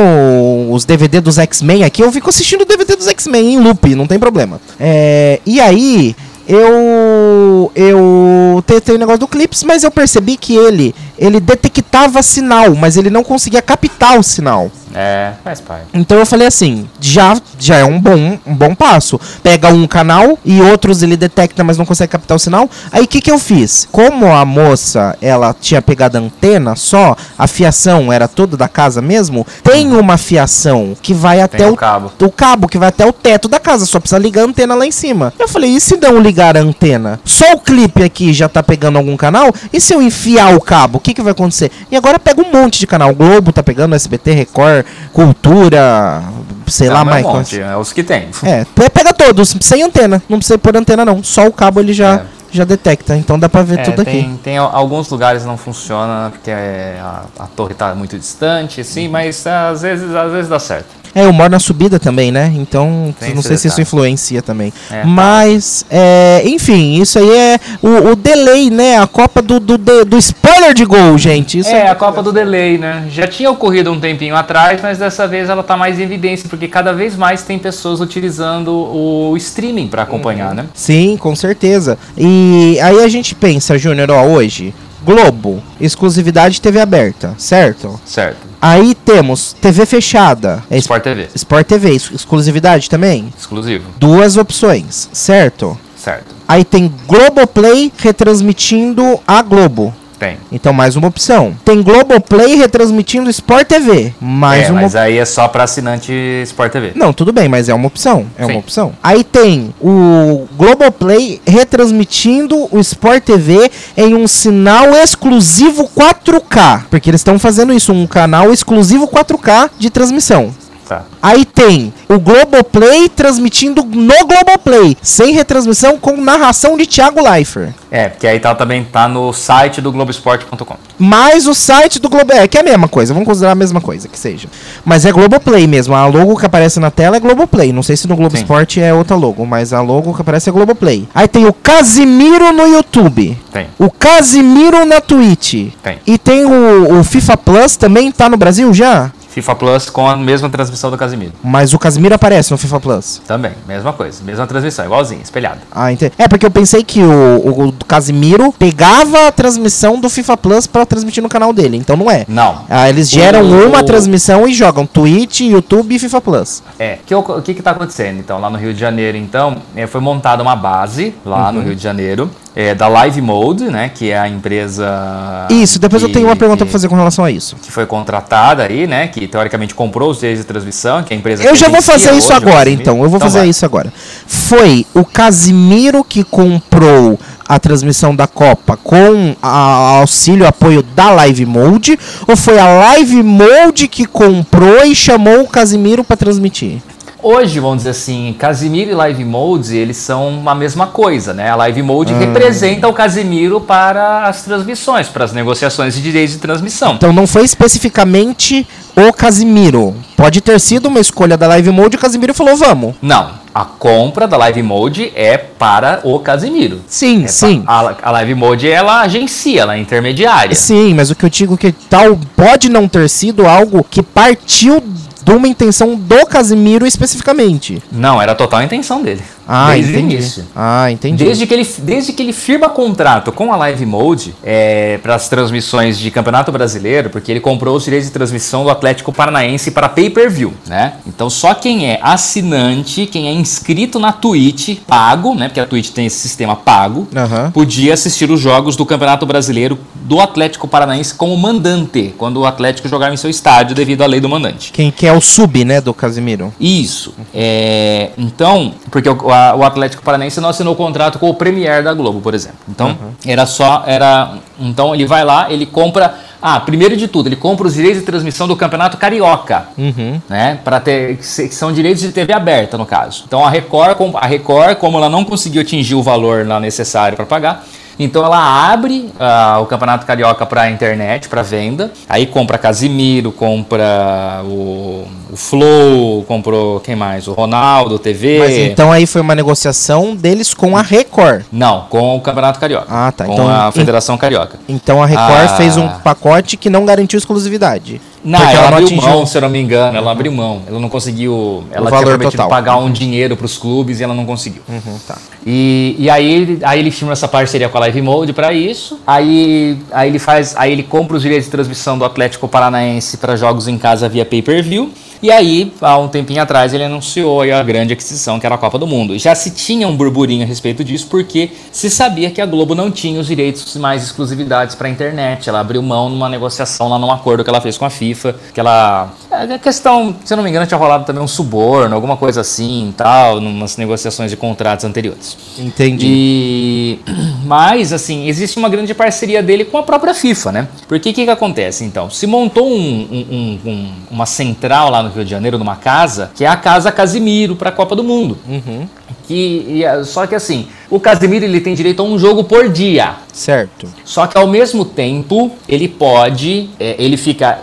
os 0.70 0.85
DVD 0.85 1.20
dos 1.20 1.38
X-Men 1.38 1.85
aqui, 1.85 2.02
eu 2.02 2.11
fico 2.11 2.30
assistindo 2.30 2.62
o 2.62 2.64
DVD 2.64 2.97
dos 2.97 3.08
X-Men 3.08 3.54
em 3.54 3.61
loop, 3.61 3.94
não 3.94 4.06
tem 4.06 4.18
problema. 4.18 4.61
É, 4.80 5.40
e 5.44 5.61
aí, 5.61 6.16
eu 6.48 7.70
eu 7.74 8.64
tentei 8.66 8.94
o 8.94 8.98
negócio 8.98 9.20
do 9.20 9.28
Clips, 9.28 9.62
mas 9.64 9.84
eu 9.84 9.90
percebi 9.90 10.36
que 10.36 10.56
ele 10.56 10.94
ele 11.18 11.38
detectava 11.38 12.22
sinal, 12.22 12.74
mas 12.74 12.96
ele 12.96 13.10
não 13.10 13.22
conseguia 13.22 13.60
captar 13.60 14.18
o 14.18 14.22
sinal. 14.22 14.70
É, 14.95 15.33
faz 15.45 15.61
parte. 15.61 15.87
Então 15.95 16.18
eu 16.18 16.26
falei 16.26 16.47
assim, 16.47 16.88
já, 17.00 17.37
já 17.59 17.76
é 17.76 17.85
um 17.85 18.00
bom, 18.00 18.38
um 18.47 18.54
bom 18.54 18.75
passo. 18.75 19.21
Pega 19.42 19.68
um 19.68 19.87
canal 19.87 20.38
e 20.45 20.61
outros 20.61 21.02
ele 21.02 21.16
detecta, 21.16 21.62
mas 21.64 21.78
não 21.78 21.87
consegue 21.87 22.12
captar 22.12 22.37
o 22.37 22.40
sinal. 22.40 22.68
Aí 22.90 23.04
o 23.04 23.09
que, 23.09 23.21
que 23.21 23.30
eu 23.30 23.38
fiz? 23.38 23.88
Como 23.90 24.26
a 24.26 24.45
moça 24.45 25.16
ela 25.21 25.54
tinha 25.59 25.80
pegado 25.80 26.18
a 26.18 26.21
antena 26.21 26.76
só, 26.76 27.16
a 27.38 27.47
fiação 27.47 28.12
era 28.12 28.28
toda 28.28 28.57
da 28.57 28.68
casa 28.68 29.00
mesmo, 29.00 29.47
tem 29.62 29.92
uma 29.92 30.16
fiação 30.16 30.97
que 31.00 31.14
vai 31.14 31.40
até 31.40 31.68
o 31.68 31.73
o 31.73 31.76
cabo. 31.76 32.12
o 32.21 32.30
cabo 32.30 32.68
que 32.68 32.78
vai 32.78 32.88
até 32.88 33.07
o 33.07 33.12
teto 33.12 33.49
da 33.49 33.61
casa, 33.61 33.87
só 33.87 34.00
precisa 34.00 34.18
ligar 34.18 34.42
a 34.42 34.47
antena 34.47 34.75
lá 34.75 34.87
em 34.87 34.90
cima. 34.90 35.33
Eu 35.38 35.49
falei, 35.49 35.71
e 35.71 35.80
se 35.80 35.97
não 35.97 36.18
ligar 36.21 36.57
a 36.57 36.61
antena? 36.61 37.21
Só 37.25 37.52
o 37.52 37.61
clipe 37.61 38.02
aqui 38.02 38.33
já 38.33 38.49
tá 38.49 38.62
pegando 38.62 38.99
algum 38.99 39.16
canal? 39.16 39.52
E 39.73 39.80
se 39.80 39.95
eu 39.95 40.02
enfiar 40.02 40.54
o 40.54 40.61
cabo, 40.61 40.99
o 40.99 41.00
que, 41.00 41.14
que 41.14 41.23
vai 41.23 41.33
acontecer? 41.33 41.71
E 41.90 41.97
agora 41.97 42.18
pega 42.18 42.42
um 42.42 42.52
monte 42.52 42.78
de 42.78 42.87
canal. 42.87 43.14
Globo 43.14 43.52
tá 43.52 43.62
pegando, 43.62 43.95
SBT, 43.95 44.33
Record, 44.33 44.77
Cultura, 45.12 46.23
sei 46.66 46.88
lá 46.88 46.99
Não, 47.04 47.04
mais. 47.06 47.25
é 47.25 47.28
um 47.28 47.32
monte, 47.32 47.61
é 47.61 47.76
os 47.76 47.92
que 47.92 48.02
tem. 48.02 48.28
É, 48.42 48.64
pe- 48.64 48.90
pega 48.90 49.12
todos, 49.12 49.56
sem 49.61 49.82
antena. 49.82 50.23
Não 50.28 50.38
precisa 50.38 50.58
pôr 50.58 50.76
antena, 50.76 51.04
não. 51.04 51.23
Só 51.23 51.47
o 51.47 51.52
cabo 51.52 51.80
ele 51.80 51.92
já, 51.92 52.14
É. 52.16 52.23
já 52.50 52.64
detecta. 52.64 53.16
Então 53.16 53.38
dá 53.38 53.49
pra 53.49 53.62
ver 53.62 53.78
É, 53.80 53.82
tudo 53.82 54.02
aqui. 54.02 54.11
tem, 54.11 54.37
tem 54.42 54.58
al- 54.58 54.70
alguns 54.75 55.08
lugares 55.11 55.44
não 55.44 55.56
funciona 55.56 56.30
porque 56.30 56.50
é, 56.50 56.99
a, 57.00 57.23
a 57.44 57.47
torre 57.47 57.75
tá 57.75 57.94
muito 57.94 58.18
distante, 58.18 58.80
Uhum. 58.80 58.85
sim, 58.85 59.08
mas 59.08 59.47
às 59.47 59.82
vezes, 59.82 60.14
às 60.14 60.32
vezes 60.32 60.49
dá 60.49 60.58
certo. 60.58 60.97
É, 61.14 61.24
eu 61.24 61.32
moro 61.32 61.50
na 61.50 61.58
subida 61.58 61.98
também, 61.98 62.30
né? 62.30 62.52
Então, 62.54 63.14
Tem 63.18 63.34
não 63.34 63.42
sei 63.42 63.56
se 63.56 63.66
isso 63.66 63.76
detalhe. 63.76 63.82
influencia 63.82 64.42
também. 64.42 64.72
É, 64.90 65.04
Mas, 65.04 65.84
é, 65.90 66.42
enfim, 66.44 67.00
isso 67.00 67.18
aí 67.18 67.30
é 67.30 67.60
o, 67.82 68.10
o 68.10 68.16
delay, 68.16 68.70
né? 68.70 68.98
A 68.98 69.06
Copa 69.06 69.42
do, 69.42 69.58
do, 69.58 69.78
do, 69.78 70.18
spoiler 70.18 70.74
de 70.74 70.84
gol, 70.84 71.16
gente. 71.18 71.58
Isso 71.58 71.70
É, 71.70 71.88
a 71.88 71.94
Copa 71.94 72.22
do 72.22 72.32
Delay, 72.32 72.78
né? 72.78 73.06
Já 73.10 73.26
tinha 73.26 73.50
ocorrido 73.50 73.90
um 73.90 74.00
tempinho 74.00 74.36
atrás, 74.36 74.80
mas 74.82 74.98
dessa 74.98 75.26
vez 75.26 75.48
ela 75.48 75.62
tá 75.62 75.76
mais 75.76 75.98
em 75.98 76.02
evidência, 76.02 76.48
porque 76.48 76.68
cada 76.68 76.92
vez 76.92 77.16
mais 77.16 77.42
tem 77.42 77.58
pessoas 77.58 78.00
utilizando 78.00 78.70
o 78.70 79.36
streaming 79.36 79.88
para 79.88 80.02
acompanhar, 80.02 80.54
né? 80.54 80.66
Sim, 80.74 81.16
com 81.16 81.34
certeza. 81.34 81.98
E 82.16 82.78
aí 82.80 83.02
a 83.02 83.08
gente 83.08 83.34
pensa, 83.34 83.78
Júnior, 83.78 84.10
ó, 84.10 84.24
hoje, 84.24 84.74
Globo, 85.04 85.62
exclusividade 85.80 86.60
TV 86.60 86.80
aberta, 86.80 87.34
certo? 87.38 88.00
Certo. 88.04 88.47
Aí 88.60 88.94
temos 88.94 89.52
TV 89.52 89.86
fechada, 89.86 90.64
é 90.70 90.76
Sport 90.78 91.02
TV, 91.02 91.28
Sport 91.34 91.66
TV, 91.66 91.90
ex- 91.90 92.10
exclusividade 92.12 92.90
também? 92.90 93.32
exclusivo. 93.38 93.84
Duas 93.98 94.36
opções, 94.36 95.08
certo? 95.12 95.78
Certo. 95.96 96.34
Aí 96.46 96.64
tem 96.64 96.92
Globoplay 97.06 97.92
retransmitindo 97.98 99.20
a 99.26 99.42
Globo. 99.42 99.94
Tem. 100.18 100.37
Então, 100.50 100.72
mais 100.72 100.96
uma 100.96 101.08
opção. 101.08 101.54
Tem 101.64 101.82
Globoplay 101.82 102.56
retransmitindo 102.56 103.30
Sport 103.30 103.66
TV. 103.68 104.12
Mais 104.20 104.68
é, 104.68 104.72
uma 104.72 104.82
mas 104.82 104.96
aí 104.96 105.18
é 105.18 105.25
só 105.25 105.46
para 105.46 105.64
assinante 105.64 106.12
Sport 106.44 106.72
TV. 106.72 106.92
Não, 106.94 107.12
tudo 107.12 107.32
bem, 107.32 107.48
mas 107.48 107.68
é 107.68 107.75
uma 107.75 107.87
opção. 107.87 108.26
É 108.37 108.44
Sim. 108.44 108.52
uma 108.52 108.58
opção. 108.58 108.92
Aí 109.02 109.22
tem 109.22 109.72
o 109.80 110.46
Globoplay 110.56 111.40
retransmitindo 111.46 112.68
o 112.70 112.80
Sport 112.80 113.22
TV 113.22 113.70
em 113.96 114.14
um 114.14 114.26
sinal 114.26 114.90
exclusivo 114.94 115.88
4K. 115.96 116.84
Porque 116.90 117.10
eles 117.10 117.20
estão 117.20 117.38
fazendo 117.38 117.72
isso, 117.72 117.92
um 117.92 118.06
canal 118.06 118.52
exclusivo 118.52 119.06
4K 119.06 119.70
de 119.78 119.90
transmissão. 119.90 120.52
Tá. 120.88 121.02
Aí 121.23 121.45
tem 121.45 121.92
o 122.09 122.18
Globoplay 122.18 123.11
transmitindo 123.11 123.83
no 123.85 124.26
Globoplay, 124.26 124.97
sem 125.02 125.35
retransmissão, 125.35 125.99
com 125.99 126.16
narração 126.16 126.78
de 126.78 126.87
Thiago 126.87 127.21
Leifert. 127.21 127.75
É, 127.90 128.09
porque 128.09 128.26
aí 128.26 128.40
tá, 128.40 128.54
também 128.54 128.83
tá 128.85 129.07
no 129.07 129.30
site 129.35 129.83
do 129.83 129.92
Globoesporte.com. 129.92 130.76
Mais 130.99 131.47
o 131.47 131.54
site 131.54 132.00
do 132.00 132.09
Globo. 132.09 132.33
É, 132.33 132.49
que 132.49 132.57
é 132.57 132.61
a 132.61 132.64
mesma 132.64 132.88
coisa, 132.88 133.12
vamos 133.12 133.28
considerar 133.28 133.52
a 133.52 133.54
mesma 133.54 133.83
coisa 133.83 134.09
que 134.09 134.18
seja. 134.18 134.49
Mas 134.83 135.04
é 135.04 135.12
Globoplay 135.12 135.66
mesmo. 135.66 135.95
A 135.95 136.07
logo 136.07 136.37
que 136.37 136.47
aparece 136.47 136.80
na 136.80 136.90
tela 136.90 137.16
é 137.16 137.21
Globoplay. 137.21 137.71
Não 137.71 137.83
sei 137.83 137.95
se 137.95 138.09
no 138.09 138.16
Globo 138.16 138.35
Sim. 138.35 138.42
Esporte 138.42 138.80
é 138.80 138.92
outra 138.95 139.14
logo, 139.14 139.45
mas 139.45 139.75
a 139.75 139.83
logo 139.83 140.14
que 140.14 140.23
aparece 140.23 140.49
é 140.49 140.52
Globoplay. 140.52 141.07
Aí 141.14 141.28
tem 141.28 141.47
o 141.47 141.52
Casimiro 141.52 142.50
no 142.52 142.66
YouTube. 142.66 143.38
Tem. 143.52 143.66
O 143.78 143.90
Casimiro 143.90 144.87
na 144.87 145.02
Twitch. 145.02 145.71
Tem. 145.83 145.99
E 146.07 146.16
tem 146.16 146.47
o, 146.47 146.99
o 146.99 147.04
FIFA 147.04 147.37
Plus 147.37 147.76
também, 147.76 148.11
tá 148.11 148.28
no 148.28 148.38
Brasil 148.38 148.73
já? 148.73 149.12
FIFA 149.40 149.54
Plus 149.54 149.90
com 149.90 150.09
a 150.09 150.16
mesma 150.16 150.49
transmissão 150.50 150.90
do 150.90 150.97
Casimiro. 150.99 151.33
Mas 151.42 151.73
o 151.73 151.78
Casimiro 151.78 152.14
aparece 152.14 152.50
no 152.50 152.59
FIFA 152.59 152.80
Plus. 152.80 153.23
Também, 153.26 153.52
mesma 153.66 153.92
coisa, 153.92 154.23
mesma 154.25 154.47
transmissão, 154.47 154.85
igualzinho, 154.85 155.21
espelhado. 155.23 155.61
Ah, 155.71 155.92
entendi. 155.92 156.12
É, 156.18 156.26
porque 156.28 156.45
eu 156.47 156.50
pensei 156.50 156.83
que 156.83 157.00
o, 157.02 157.68
o, 157.68 157.73
Casimiro 157.87 158.52
pegava 158.52 159.28
a 159.28 159.33
transmissão 159.33 160.00
do 160.00 160.09
FIFA 160.11 160.37
Plus 160.37 160.66
pra 160.66 160.85
transmitir 160.85 161.23
no 161.23 161.28
canal 161.28 161.52
dele. 161.52 161.76
Então 161.76 161.97
não 161.97 162.11
é. 162.11 162.25
Não. 162.28 162.64
Ah, 162.68 162.88
eles 162.88 163.09
geram 163.11 163.40
O- 163.42 163.68
uma 163.68 163.83
transmissão 163.83 164.47
e 164.47 164.52
jogam 164.52 164.85
Twitch, 164.87 165.40
YouTube 165.40 165.95
e 165.95 165.99
FIFA 165.99 166.21
Plus. 166.21 166.62
É, 166.78 166.99
que, 167.07 167.14
o 167.14 167.18
o 167.21 167.42
que 167.42 167.54
que 167.54 167.62
tá 167.62 167.71
acontecendo? 167.73 168.18
Então, 168.18 168.40
lá 168.40 168.49
no 168.50 168.59
Rio 168.59 168.75
de 168.75 168.80
Janeiro, 168.80 169.16
então, 169.16 169.57
é, 169.76 169.87
foi 169.87 170.00
montada 170.00 170.42
uma 170.42 170.57
base 170.57 171.14
lá 171.25 171.47
Uhum. 171.49 171.52
no 171.52 171.61
Rio 171.62 171.75
de 171.76 171.83
Janeiro, 171.83 172.30
é, 172.60 172.74
da 172.74 172.88
Live 172.88 173.20
Mode, 173.22 173.64
né, 173.70 173.88
que 173.88 174.10
é 174.10 174.18
a 174.18 174.28
empresa... 174.28 175.46
Isso, 175.48 175.78
depois 175.78 176.02
eu 176.02 176.08
que- 176.08 176.14
tenho 176.14 176.26
uma 176.26 176.34
pergunta 176.34 176.64
pra 176.64 176.72
fazer 176.72 176.88
com 176.88 176.96
relação 176.96 177.24
a 177.24 177.30
isso. 177.30 177.54
Que 177.62 177.70
foi 177.70 177.86
contratada 177.86 178.64
aí, 178.64 178.84
né, 178.84 179.06
que 179.06 179.28
teoricamente 179.28 179.76
comprou 179.76 180.10
os 180.10 180.18
direitos 180.18 180.42
de 180.44 180.48
transmissão, 180.48 181.04
que 181.04 181.14
é 181.14 181.16
a 181.16 181.18
empresa 181.20 181.44
Eu 181.44 181.52
que 181.52 181.58
já 181.60 181.68
vou 181.68 181.80
fazer 181.80 182.10
isso 182.14 182.32
hoje 182.32 182.44
agora, 182.48 182.68
então. 182.68 183.00
Eu 183.04 183.08
vou 183.08 183.20
fazer 183.20 183.38
vai. 183.38 183.48
isso 183.48 183.64
agora. 183.64 183.92
Foi 184.26 184.84
o 184.92 185.04
Casimiro 185.04 186.02
que 186.02 186.24
comprou 186.24 187.16
a 187.48 187.60
transmissão 187.60 188.12
da 188.14 188.26
Copa 188.26 188.76
com 188.76 189.36
a- 189.40 189.98
auxílio, 190.00 190.44
apoio 190.44 190.82
da 190.82 191.10
Live 191.10 191.46
Mode? 191.46 191.96
Ou 192.26 192.36
foi 192.36 192.58
a 192.58 192.66
Live 192.66 193.22
Mode 193.22 193.86
que 193.86 194.04
comprou 194.04 194.84
e 194.84 194.96
chamou 194.96 195.42
o 195.42 195.48
Casimiro 195.48 196.02
pra 196.02 196.16
transmitir? 196.16 196.78
Hoje, 197.20 197.58
vamos 197.58 197.78
dizer 197.78 197.90
assim, 197.90 198.32
Casimiro 198.38 198.92
e 198.92 198.94
Live 198.94 199.25
Mode, 199.25 199.76
eles 199.76 199.96
são 199.96 200.40
a 200.46 200.54
mesma 200.54 200.87
coisa, 200.87 201.34
né? 201.34 201.50
A 201.50 201.56
Live 201.56 201.82
Mode 201.82 202.14
Ah. 202.14 202.18
representa 202.18 202.87
o 202.87 202.92
Casimiro 202.92 203.60
para 203.60 204.28
as 204.28 204.42
transmissões, 204.42 205.08
para 205.08 205.25
as 205.25 205.32
negociações 205.32 205.94
de 205.94 206.00
direitos 206.02 206.34
de 206.34 206.40
transmissão. 206.40 206.94
Então 206.94 207.12
não 207.12 207.26
foi 207.26 207.42
especificamente 207.44 208.64
o 208.96 209.12
Casimiro. 209.12 209.96
Pode 210.16 210.40
ter 210.40 210.60
sido 210.60 210.87
uma 210.87 211.00
escolha 211.00 211.37
da 211.37 211.48
Live 211.48 211.70
Mode 211.70 211.96
e 211.96 211.98
o 211.98 212.00
Casimiro 212.00 212.32
falou, 212.32 212.56
vamos. 212.56 212.94
Não, 213.02 213.30
a 213.52 213.64
compra 213.64 214.28
da 214.28 214.37
Live 214.37 214.62
Mode 214.62 215.10
é 215.16 215.37
para 215.37 216.00
o 216.04 216.20
Casimiro. 216.20 216.82
Sim, 216.87 217.25
É 217.25 217.28
sim. 217.28 217.64
A, 217.66 217.94
a 218.00 218.10
Live 218.12 218.37
Mode, 218.37 218.70
ela 218.70 219.00
agencia, 219.00 219.62
ela 219.62 219.75
é 219.75 219.78
intermediária. 219.80 220.54
Sim, 220.54 220.94
mas 220.94 221.10
o 221.10 221.16
que 221.16 221.25
eu 221.25 221.30
digo 221.30 221.56
que 221.56 221.72
tal 221.72 222.16
pode 222.37 222.68
não 222.68 222.87
ter 222.87 223.08
sido 223.10 223.44
algo 223.44 223.84
que 223.88 224.04
partiu 224.04 224.80
de 225.28 225.35
uma 225.35 225.47
intenção 225.47 225.94
do 225.94 226.25
Casimiro 226.26 226.87
especificamente. 226.87 227.82
Não, 227.92 228.20
era 228.20 228.32
a 228.32 228.35
total 228.35 228.62
intenção 228.62 229.02
dele. 229.02 229.20
Ah, 229.47 229.73
desde 229.73 229.92
o 229.92 229.97
entendi. 229.99 230.14
início. 230.14 230.44
Ah, 230.54 230.90
entendi. 230.90 231.25
Desde 231.25 231.47
que, 231.47 231.54
ele, 231.54 231.68
desde 231.78 232.12
que 232.12 232.23
ele 232.23 232.32
firma 232.32 232.68
contrato 232.68 233.30
com 233.32 233.52
a 233.52 233.56
Live 233.56 233.85
Mode 233.87 234.35
é, 234.42 234.99
para 235.02 235.14
as 235.14 235.28
transmissões 235.28 235.99
de 235.99 236.11
Campeonato 236.11 236.50
Brasileiro, 236.52 237.11
porque 237.11 237.30
ele 237.30 237.40
comprou 237.40 237.76
os 237.76 237.85
direitos 237.85 238.08
de 238.08 238.12
transmissão 238.12 238.64
do 238.64 238.70
Atlético 238.70 239.12
Paranaense 239.12 239.70
para 239.70 239.88
pay-per-view, 239.88 240.52
né? 240.66 240.94
Então 241.06 241.28
só 241.30 241.54
quem 241.54 241.90
é 241.90 241.99
assinante, 242.02 243.06
quem 243.06 243.28
é 243.28 243.32
inscrito 243.32 243.99
na 243.99 244.12
Twitch, 244.12 244.78
pago, 244.87 245.35
né? 245.35 245.49
Porque 245.49 245.61
a 245.61 245.66
Twitch 245.66 245.90
tem 245.90 246.06
esse 246.06 246.18
sistema 246.18 246.56
pago, 246.56 247.08
Aham. 247.14 247.50
podia 247.50 247.94
assistir 247.94 248.30
os 248.30 248.40
jogos 248.40 248.76
do 248.76 248.85
Campeonato 248.85 249.25
Brasileiro 249.25 249.78
do 250.08 250.20
Atlético 250.20 250.66
Paranaense 250.66 251.14
como 251.14 251.36
mandante, 251.36 252.14
quando 252.16 252.38
o 252.38 252.46
Atlético 252.46 252.88
jogava 252.88 253.12
em 253.12 253.16
seu 253.18 253.28
estádio 253.28 253.76
devido 253.76 254.02
à 254.02 254.06
lei 254.06 254.20
do 254.20 254.28
mandante. 254.28 254.72
Quem 254.72 254.90
que 254.90 255.06
é 255.06 255.12
o 255.12 255.20
sub, 255.20 255.64
né, 255.66 255.82
do 255.82 255.92
Casimiro? 255.92 256.52
Isso. 256.58 257.12
É, 257.34 258.10
então, 258.16 258.72
porque 258.90 259.08
o, 259.08 259.30
a- 259.30 259.54
o 259.54 259.62
Atlético 259.64 260.02
Paranaense 260.02 260.40
não 260.40 260.48
assinou 260.48 260.74
contrato 260.74 261.18
com 261.18 261.28
o 261.28 261.34
Premier 261.34 261.82
da 261.84 261.92
Globo, 261.92 262.20
por 262.22 262.32
exemplo. 262.32 262.58
Então, 262.68 262.96
era 263.26 263.44
só. 263.44 263.84
era 263.86 264.32
Então 264.58 264.94
ele 264.94 265.04
vai 265.04 265.24
lá, 265.24 265.52
ele 265.52 265.66
compra. 265.66 266.14
Ah, 266.40 266.58
primeiro 266.60 266.96
de 266.96 267.06
tudo, 267.08 267.28
ele 267.28 267.36
compra 267.36 267.66
os 267.66 267.74
direitos 267.74 268.00
de 268.00 268.06
transmissão 268.06 268.46
do 268.48 268.56
Campeonato 268.56 268.96
Carioca. 268.96 269.68
Uhum. 269.76 270.20
Né, 270.28 270.58
para 270.64 270.80
ter 270.80 271.16
que 271.18 271.24
são 271.54 271.70
direitos 271.72 272.00
de 272.00 272.12
TV 272.12 272.32
aberta 272.32 272.78
no 272.78 272.86
caso. 272.86 273.24
Então 273.26 273.44
a 273.44 273.50
Record, 273.50 273.96
a 274.14 274.26
Record, 274.26 274.76
como 274.78 274.96
ela 274.98 275.08
não 275.10 275.24
conseguiu 275.24 275.60
atingir 275.60 275.94
o 275.96 276.02
valor 276.02 276.46
lá 276.46 276.58
necessário 276.58 277.16
para 277.16 277.26
pagar, 277.26 277.64
então 277.98 278.24
ela 278.24 278.70
abre 278.72 279.10
ah, 279.18 279.58
o 279.60 279.66
Campeonato 279.66 280.06
Carioca 280.06 280.46
para 280.46 280.62
a 280.62 280.70
internet, 280.70 281.28
para 281.28 281.42
venda. 281.42 281.90
Aí 282.08 282.26
compra 282.26 282.56
Casimiro, 282.58 283.32
compra 283.32 284.42
o, 284.44 285.06
o 285.30 285.36
Flow, 285.36 286.22
comprou 286.24 286.80
quem 286.80 286.94
mais? 286.96 287.26
O 287.28 287.32
Ronaldo 287.32 287.98
TV. 287.98 288.38
Mas 288.38 288.56
então 288.56 288.92
aí 288.92 289.06
foi 289.06 289.20
uma 289.20 289.34
negociação 289.34 290.14
deles 290.14 290.54
com 290.54 290.76
a 290.76 290.82
Record. 290.82 291.44
Não, 291.52 291.82
com 291.88 292.16
o 292.16 292.20
Campeonato 292.20 292.58
Carioca. 292.60 292.86
Ah, 292.88 293.12
tá. 293.12 293.24
Com 293.24 293.32
Então, 293.34 293.48
a 293.48 293.72
Federação 293.72 294.16
Carioca. 294.16 294.58
Então 294.68 295.02
a 295.02 295.06
Record 295.06 295.50
Ah. 295.50 295.56
fez 295.56 295.76
um 295.76 295.88
pacote 295.88 296.56
que 296.56 296.70
não 296.70 296.84
garantiu 296.84 297.18
exclusividade. 297.18 298.00
Não, 298.25 298.38
Porque 298.40 298.52
ela, 298.56 298.66
ela 298.66 298.76
abriu 298.76 298.87
atingiu- 298.88 299.08
mão, 299.10 299.26
se 299.26 299.37
eu 299.38 299.42
não 299.42 299.48
me 299.48 299.60
engano. 299.60 299.96
Ela 299.96 300.10
abriu 300.10 300.32
mão. 300.32 300.62
Ela 300.66 300.80
não 300.80 300.88
conseguiu. 300.88 301.64
Ela 301.70 301.88
valor 301.88 302.04
tinha 302.04 302.16
prometido 302.18 302.42
total. 302.42 302.48
pagar 302.48 302.76
um 302.76 302.90
dinheiro 302.90 303.37
para 303.37 303.46
os 303.46 303.56
clubes 303.56 304.00
e 304.00 304.04
ela 304.04 304.12
não 304.14 304.26
conseguiu. 304.26 304.62
Uhum, 304.68 304.98
tá. 305.06 305.16
E, 305.46 305.94
e 305.98 306.10
aí, 306.10 306.26
ele- 306.30 306.58
aí 306.62 306.80
ele 306.80 306.90
firma 306.90 307.12
essa 307.12 307.28
parceria 307.28 307.68
com 307.68 307.76
a 307.76 307.80
Live 307.82 308.02
Mode 308.02 308.32
para 308.32 308.52
isso. 308.52 309.00
Aí, 309.06 309.78
aí 309.92 310.08
ele 310.08 310.18
faz, 310.18 310.54
aí 310.56 310.72
ele 310.72 310.82
compra 310.82 311.16
os 311.16 311.22
direitos 311.22 311.46
de 311.46 311.50
transmissão 311.52 311.96
do 311.96 312.04
Atlético 312.04 312.48
Paranaense 312.48 313.16
para 313.18 313.37
jogos 313.37 313.68
em 313.68 313.78
casa 313.78 314.08
via 314.08 314.25
pay-per-view. 314.25 314.90
E 315.22 315.30
aí, 315.32 315.72
há 315.80 315.98
um 315.98 316.06
tempinho 316.08 316.40
atrás, 316.42 316.72
ele 316.72 316.84
anunciou 316.84 317.42
a 317.42 317.62
grande 317.62 317.92
aquisição 317.92 318.38
que 318.38 318.46
era 318.46 318.54
a 318.54 318.58
Copa 318.58 318.78
do 318.78 318.87
Mundo. 318.87 319.18
Já 319.18 319.34
se 319.34 319.50
tinha 319.50 319.88
um 319.88 319.96
burburinho 319.96 320.44
a 320.44 320.46
respeito 320.46 320.84
disso, 320.84 321.08
porque 321.10 321.50
se 321.72 321.90
sabia 321.90 322.30
que 322.30 322.40
a 322.40 322.46
Globo 322.46 322.75
não 322.75 322.90
tinha 322.90 323.20
os 323.20 323.26
direitos 323.26 323.76
mais 323.76 324.02
exclusividades 324.04 324.75
para 324.75 324.87
a 324.87 324.90
internet. 324.90 325.48
Ela 325.48 325.60
abriu 325.60 325.82
mão 325.82 326.08
numa 326.08 326.28
negociação 326.28 326.88
lá 326.88 326.98
num 326.98 327.10
acordo 327.10 327.42
que 327.42 327.50
ela 327.50 327.60
fez 327.60 327.76
com 327.76 327.84
a 327.84 327.90
FIFA, 327.90 328.37
que 328.54 328.60
ela 328.60 329.12
a 329.30 329.58
questão, 329.58 330.14
se 330.25 330.32
eu 330.32 330.37
não 330.37 330.44
me 330.44 330.50
engano, 330.50 330.66
tinha 330.66 330.78
rolado 330.78 331.04
também 331.04 331.22
um 331.22 331.28
suborno, 331.28 331.94
alguma 331.94 332.16
coisa 332.16 332.40
assim, 332.40 332.88
e 332.88 332.92
tal, 332.92 333.40
numas 333.40 333.76
negociações 333.76 334.30
de 334.30 334.37
contratos 334.37 334.84
anteriores. 334.84 335.37
Entendi. 335.58 336.06
E 336.06 336.98
mas 337.44 337.92
assim 337.92 338.26
existe 338.28 338.58
uma 338.58 338.68
grande 338.68 338.94
parceria 338.94 339.42
dele 339.42 339.64
com 339.64 339.78
a 339.78 339.82
própria 339.82 340.14
FIFA, 340.14 340.52
né? 340.52 340.68
Porque 340.87 341.10
o 341.10 341.12
que, 341.12 341.25
que 341.25 341.30
acontece 341.30 341.84
então? 341.84 342.08
Se 342.10 342.26
montou 342.26 342.68
um- 342.68 343.08
um- 343.30 343.58
um- 343.70 343.92
uma 344.10 344.26
central 344.26 344.90
lá 344.90 345.02
no 345.02 345.07
Rio 345.14 345.24
de 345.24 345.30
Janeiro, 345.30 345.58
numa 345.58 345.76
casa, 345.76 346.30
que 346.34 346.44
é 346.44 346.48
a 346.48 346.56
casa 346.56 346.90
Casimiro 346.92 347.56
para 347.56 347.68
a 347.70 347.72
Copa 347.72 347.94
do 347.96 348.02
Mundo. 348.04 348.38
Uhum. 348.48 348.86
Que 349.26 349.64
e, 349.68 349.84
é- 349.84 350.04
só 350.04 350.26
que 350.26 350.34
assim, 350.34 350.68
o 350.90 350.98
Casimiro 350.98 351.44
ele 351.44 351.60
tem 351.60 351.74
direito 351.74 352.00
a 352.00 352.04
um 352.04 352.18
jogo 352.18 352.44
por 352.44 352.68
dia. 352.68 353.14
Certo. 353.32 353.86
Só 354.04 354.26
que 354.26 354.36
ao 354.38 354.46
mesmo 354.46 354.84
tempo, 354.84 355.52
ele 355.68 355.86
pode. 355.88 356.70
é, 356.80 356.96
ele 356.98 357.16
fica. 357.16 357.58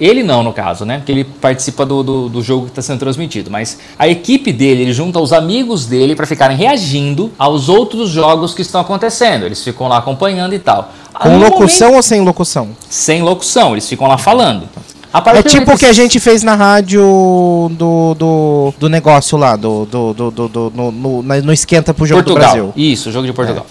Ele 0.00 0.22
não, 0.22 0.42
no 0.42 0.52
caso, 0.52 0.84
né? 0.86 0.96
Porque 0.98 1.12
ele 1.12 1.24
participa 1.24 1.84
do, 1.84 2.02
do, 2.02 2.28
do 2.30 2.42
jogo 2.42 2.64
que 2.64 2.70
está 2.70 2.80
sendo 2.80 3.00
transmitido. 3.00 3.50
Mas 3.50 3.78
a 3.98 4.08
equipe 4.08 4.50
dele, 4.52 4.82
ele 4.82 4.92
junta 4.94 5.18
os 5.20 5.30
amigos 5.32 5.84
dele 5.86 6.14
para 6.16 6.26
ficarem 6.26 6.56
reagindo 6.56 7.30
aos 7.38 7.68
outros 7.68 8.08
jogos 8.10 8.54
que 8.54 8.62
estão 8.62 8.80
acontecendo. 8.80 9.44
Eles 9.44 9.62
ficam 9.62 9.86
lá 9.88 9.98
acompanhando 9.98 10.54
e 10.54 10.58
tal. 10.58 10.90
Com 11.12 11.30
No 11.30 11.38
locução 11.38 11.88
momento- 11.88 11.96
ou 11.96 12.02
sem 12.02 12.20
locução? 12.22 12.68
sem 12.88 13.22
locução, 13.22 13.72
eles 13.72 13.86
ficam 13.88 14.06
lá 14.06 14.16
falando. 14.16 14.68
É 15.34 15.42
tipo 15.42 15.72
o 15.72 15.78
que 15.78 15.86
a 15.86 15.92
gente 15.92 16.20
fez 16.20 16.42
na 16.42 16.54
rádio 16.54 17.00
do, 17.72 18.14
do, 18.14 18.74
do 18.78 18.88
negócio 18.88 19.38
lá, 19.38 19.56
do, 19.56 19.86
do, 19.86 20.12
do, 20.14 20.30
do, 20.30 20.48
do- 20.48 20.72
no, 20.74 20.92
no, 20.92 21.22
no 21.22 21.52
esquenta 21.52 21.94
pro 21.94 22.04
jogo 22.06 22.22
Portugal. 22.22 22.50
do 22.50 22.54
Brasil. 22.54 22.72
É. 22.76 22.80
Isso, 22.80 23.10
jogo 23.10 23.26
de 23.26 23.32
Portugal. 23.32 23.64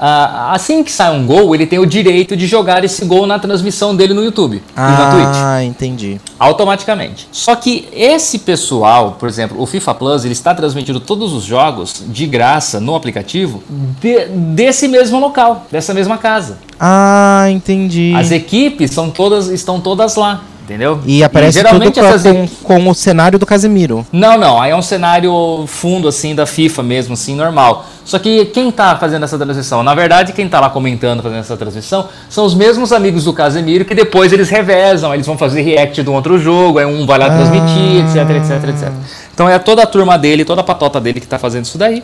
Ah, 0.00 0.52
assim 0.54 0.82
que 0.82 0.90
sai 0.90 1.14
um 1.14 1.26
gol, 1.26 1.54
ele 1.54 1.66
tem 1.66 1.78
o 1.78 1.84
direito 1.86 2.36
de 2.36 2.46
jogar 2.46 2.84
esse 2.84 3.04
gol 3.04 3.26
na 3.26 3.38
transmissão 3.38 3.94
dele 3.94 4.14
no 4.14 4.22
YouTube 4.24 4.62
e 4.76 4.80
na 4.80 5.10
Twitch. 5.10 5.26
Ah, 5.36 5.62
entendi. 5.64 6.18
automaticamente. 6.38 7.28
Só 7.32 7.54
que 7.54 7.88
esse 7.92 8.38
pessoal, 8.38 9.16
por 9.18 9.28
exemplo, 9.28 9.60
o 9.60 9.66
FIFA 9.66 9.94
Plus, 9.94 10.24
ele 10.24 10.32
está 10.32 10.54
transmitindo 10.54 11.00
todos 11.00 11.32
os 11.32 11.44
jogos 11.44 12.02
de 12.08 12.26
graça 12.26 12.80
no 12.80 12.94
aplicativo 12.94 13.62
de- 14.00 14.26
desse 14.26 14.88
mesmo 14.88 15.18
local, 15.20 15.66
dessa 15.70 15.92
mesma 15.92 16.16
casa. 16.16 16.58
Ah, 16.80 17.46
entendi. 17.50 18.12
As 18.16 18.30
equipes 18.30 18.90
são 18.92 19.10
todas, 19.10 19.48
estão 19.48 19.80
todas 19.80 20.16
lá, 20.16 20.42
entendeu? 20.68 21.00
E 21.06 21.24
aparece 21.24 21.58
tudo 21.58 21.66
geralmente 21.66 21.98
com, 21.98 22.06
essas 22.06 22.22
com, 22.22 22.46
com 22.62 22.90
o 22.90 22.94
cenário 22.94 23.38
do 23.38 23.46
Casemiro. 23.46 24.06
Não, 24.12 24.36
não, 24.36 24.60
aí 24.60 24.70
é 24.70 24.76
um 24.76 24.82
cenário 24.82 25.64
fundo 25.66 26.06
assim 26.06 26.34
da 26.34 26.44
FIFA 26.44 26.82
mesmo, 26.82 27.14
assim, 27.14 27.34
normal. 27.34 27.86
Só 28.04 28.18
que 28.18 28.44
quem 28.46 28.70
tá 28.70 28.96
fazendo 28.96 29.24
essa 29.24 29.38
transmissão? 29.38 29.82
Na 29.82 29.94
verdade, 29.94 30.32
quem 30.32 30.48
tá 30.48 30.60
lá 30.60 30.68
comentando, 30.68 31.22
fazendo 31.22 31.40
essa 31.40 31.56
transmissão, 31.56 32.08
são 32.28 32.44
os 32.44 32.54
mesmos 32.54 32.92
amigos 32.92 33.24
do 33.24 33.32
Casemiro 33.32 33.84
que 33.84 33.94
depois 33.94 34.32
eles 34.32 34.50
revezam, 34.50 35.14
eles 35.14 35.26
vão 35.26 35.38
fazer 35.38 35.62
react 35.62 36.02
de 36.02 36.10
um 36.10 36.14
outro 36.14 36.38
jogo, 36.38 36.78
aí 36.78 36.84
um 36.84 37.06
vai 37.06 37.18
lá 37.18 37.30
transmitir, 37.30 38.04
etc, 38.04 38.30
etc, 38.36 38.68
etc. 38.68 38.92
Então 39.32 39.48
é 39.48 39.58
toda 39.58 39.82
a 39.82 39.86
turma 39.86 40.18
dele, 40.18 40.44
toda 40.44 40.60
a 40.60 40.64
patota 40.64 41.00
dele 41.00 41.20
que 41.20 41.26
tá 41.26 41.38
fazendo 41.38 41.64
isso 41.64 41.78
daí. 41.78 42.02